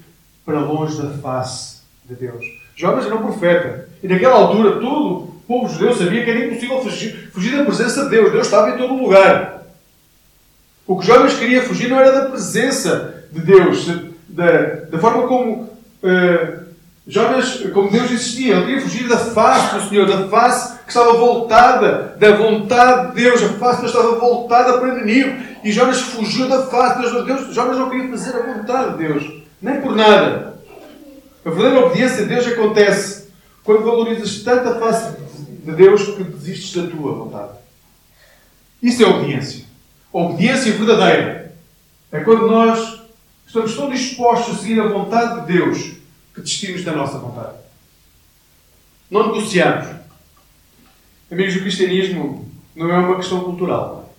para 0.46 0.60
longe 0.60 1.02
da 1.02 1.10
face 1.18 1.82
de 2.06 2.16
Deus. 2.16 2.46
Jonas 2.76 3.06
era 3.06 3.16
um 3.16 3.22
profeta. 3.22 3.90
E 4.02 4.08
naquela 4.08 4.36
altura 4.36 4.80
todo 4.80 5.14
o 5.14 5.42
povo 5.48 5.74
judeu 5.74 5.94
sabia 5.94 6.24
que 6.24 6.30
era 6.30 6.46
impossível 6.46 6.82
fugir, 6.82 7.30
fugir 7.32 7.58
da 7.58 7.66
presença 7.66 8.04
de 8.06 8.10
Deus. 8.10 8.32
Deus 8.32 8.48
estava 8.48 8.72
em 8.72 8.78
todo 8.78 9.02
lugar. 9.02 9.66
O 10.88 10.98
que 10.98 11.06
Jonas 11.06 11.38
queria 11.38 11.64
fugir 11.64 11.90
não 11.90 12.00
era 12.00 12.12
da 12.12 12.30
presença 12.30 13.26
de 13.32 13.42
Deus, 13.42 13.88
da, 14.28 14.62
da 14.90 15.00
forma 15.00 15.28
como 15.28 15.64
uh, 15.64 16.62
Jonas, 17.12 17.60
como 17.74 17.92
Deus 17.92 18.10
existia. 18.10 18.56
Ele 18.56 18.66
queria 18.66 18.82
fugir 18.82 19.10
da 19.10 19.18
face 19.18 19.76
do 19.76 19.90
Senhor, 19.90 20.08
da 20.08 20.30
face 20.30 20.80
que 20.80 20.88
estava 20.88 21.12
voltada 21.18 22.16
da 22.18 22.38
vontade 22.38 23.10
de 23.10 23.24
Deus, 23.24 23.44
a 23.44 23.50
face 23.50 23.82
que 23.82 23.88
estava 23.88 24.16
voltada 24.16 24.78
para 24.78 25.04
Nínive. 25.04 25.58
E 25.62 25.74
Jonas 25.74 26.00
fugiu 26.00 26.48
da 26.48 26.68
face 26.68 27.02
de 27.02 27.26
Deus. 27.26 27.54
Jonas 27.54 27.78
não 27.78 27.90
queria 27.90 28.10
fazer 28.12 28.34
a 28.38 28.54
vontade 28.54 28.92
de 28.92 28.98
Deus, 29.00 29.44
nem 29.62 29.82
por 29.82 29.94
nada. 29.94 30.58
A 31.46 31.50
verdadeira 31.50 31.86
obediência 31.88 32.24
a 32.24 32.28
Deus 32.28 32.48
acontece 32.48 33.28
quando 33.62 33.84
valorizas 33.84 34.40
tanto 34.40 34.70
a 34.70 34.76
face 34.76 35.18
de 35.66 35.72
Deus 35.74 36.04
que 36.16 36.24
desistes 36.24 36.82
da 36.82 36.90
tua 36.90 37.14
vontade. 37.14 37.52
Isso 38.82 39.04
é 39.04 39.06
obediência. 39.06 39.66
Obediência 40.14 40.72
verdadeira 40.72 41.54
é 42.10 42.22
quando 42.22 42.48
nós 42.48 43.02
estamos 43.46 43.76
tão 43.76 43.90
dispostos 43.90 44.56
a 44.56 44.60
seguir 44.60 44.80
a 44.80 44.88
vontade 44.88 45.42
de 45.42 45.54
Deus 45.58 46.01
que 46.34 46.42
desistimos 46.42 46.84
da 46.84 46.94
nossa 46.94 47.18
vontade. 47.18 47.58
Não 49.10 49.28
negociamos. 49.28 49.88
Amigos, 51.30 51.56
o 51.56 51.62
cristianismo 51.62 52.50
não 52.76 52.90
é 52.90 52.98
uma 52.98 53.18
questão 53.18 53.44
cultural, 53.44 54.14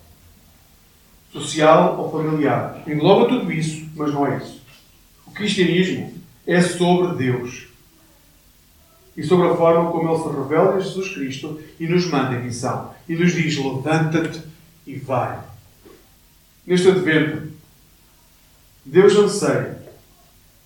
social 1.31 1.99
ou 1.99 2.11
familiar. 2.11 2.83
Engloba 2.87 3.27
tudo 3.27 3.51
isso, 3.51 3.89
mas 3.95 4.13
não 4.13 4.25
é 4.27 4.37
isso. 4.37 4.61
O 5.25 5.31
cristianismo 5.31 6.13
é 6.45 6.61
sobre 6.61 7.17
Deus. 7.17 7.67
e 9.15 9.23
sobre 9.23 9.47
a 9.47 9.55
forma 9.55 9.91
como 9.91 10.09
Ele 10.09 10.23
se 10.23 10.29
revela 10.29 10.77
em 10.77 10.81
Jesus 10.81 11.13
Cristo 11.13 11.61
e 11.79 11.87
nos 11.87 12.07
manda 12.07 12.35
em 12.35 12.43
missão. 12.43 12.93
E 13.07 13.15
nos 13.15 13.33
diz: 13.33 13.57
levanta-te 13.57 14.41
e 14.85 14.95
vai. 14.95 15.39
Neste 16.65 16.89
advento, 16.89 17.51
Deus 18.85 19.15
anseia, 19.15 19.82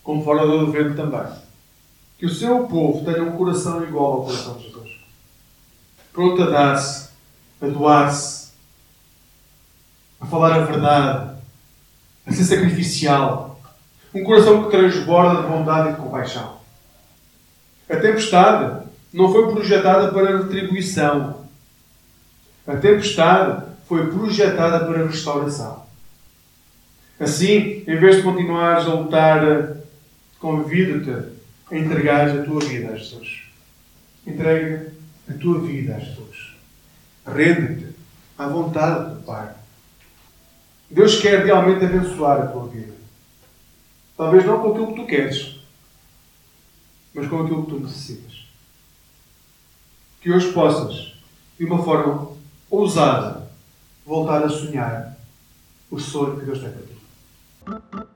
como 0.07 0.23
fora 0.23 0.47
do 0.47 0.61
advento 0.61 0.95
também, 0.95 1.33
que 2.17 2.25
o 2.25 2.33
seu 2.33 2.65
povo 2.65 3.03
tenha 3.03 3.23
um 3.23 3.35
coração 3.35 3.83
igual 3.83 4.13
ao 4.13 4.23
coração 4.23 4.53
de 4.53 4.63
Jesus. 4.63 5.01
Pronto 6.13 6.43
a 6.43 6.49
dar-se, 6.49 7.09
a 7.61 7.67
doar-se, 7.67 8.53
a 10.21 10.25
falar 10.25 10.53
a 10.53 10.59
verdade, 10.59 11.35
a 12.25 12.31
ser 12.31 12.45
sacrificial. 12.45 13.59
Um 14.15 14.23
coração 14.23 14.63
que 14.63 14.71
transborda 14.71 15.41
de 15.41 15.49
bondade 15.49 15.89
e 15.89 15.91
de 15.91 15.97
compaixão. 15.97 16.57
A 17.89 17.97
tempestade 17.97 18.87
não 19.11 19.29
foi 19.29 19.51
projetada 19.51 20.09
para 20.13 20.37
retribuição. 20.37 21.41
A 22.65 22.77
tempestade 22.77 23.65
foi 23.89 24.07
projetada 24.07 24.85
para 24.85 25.05
restauração. 25.05 25.85
Assim, 27.19 27.83
em 27.85 27.97
vez 27.97 28.15
de 28.15 28.23
continuares 28.23 28.85
a 28.85 28.93
lutar, 28.93 29.76
convido-te 30.39 31.11
a 31.11 31.77
entregares 31.77 32.39
a 32.39 32.43
tua 32.43 32.59
vida 32.61 32.93
a 32.93 32.95
Jesus. 32.95 33.43
Entrega 34.25 34.93
a 35.29 35.33
tua 35.33 35.59
vida 35.59 35.95
a 35.95 35.99
Jesus. 35.99 36.55
Rende-te 37.25 37.95
à 38.37 38.47
vontade 38.47 39.15
do 39.15 39.21
Pai. 39.23 39.53
Deus 40.89 41.19
quer 41.19 41.45
realmente 41.45 41.83
abençoar 41.83 42.41
a 42.41 42.47
tua 42.47 42.67
vida. 42.67 42.93
Talvez 44.15 44.45
não 44.45 44.61
com 44.61 44.71
aquilo 44.71 44.87
que 44.87 45.01
tu 45.01 45.07
queres, 45.07 45.59
mas 47.13 47.27
com 47.27 47.43
aquilo 47.43 47.63
que 47.65 47.69
tu 47.71 47.79
necessitas. 47.79 48.47
Que 50.21 50.31
hoje 50.31 50.51
possas, 50.53 51.13
de 51.57 51.65
uma 51.65 51.83
forma 51.83 52.31
ousada, 52.69 53.49
voltar 54.05 54.43
a 54.43 54.49
sonhar 54.49 55.17
o 55.91 55.99
sonho 55.99 56.39
que 56.39 56.45
Deus 56.45 56.59
tem 56.59 56.71
para 56.71 56.81
ti. 58.01 58.06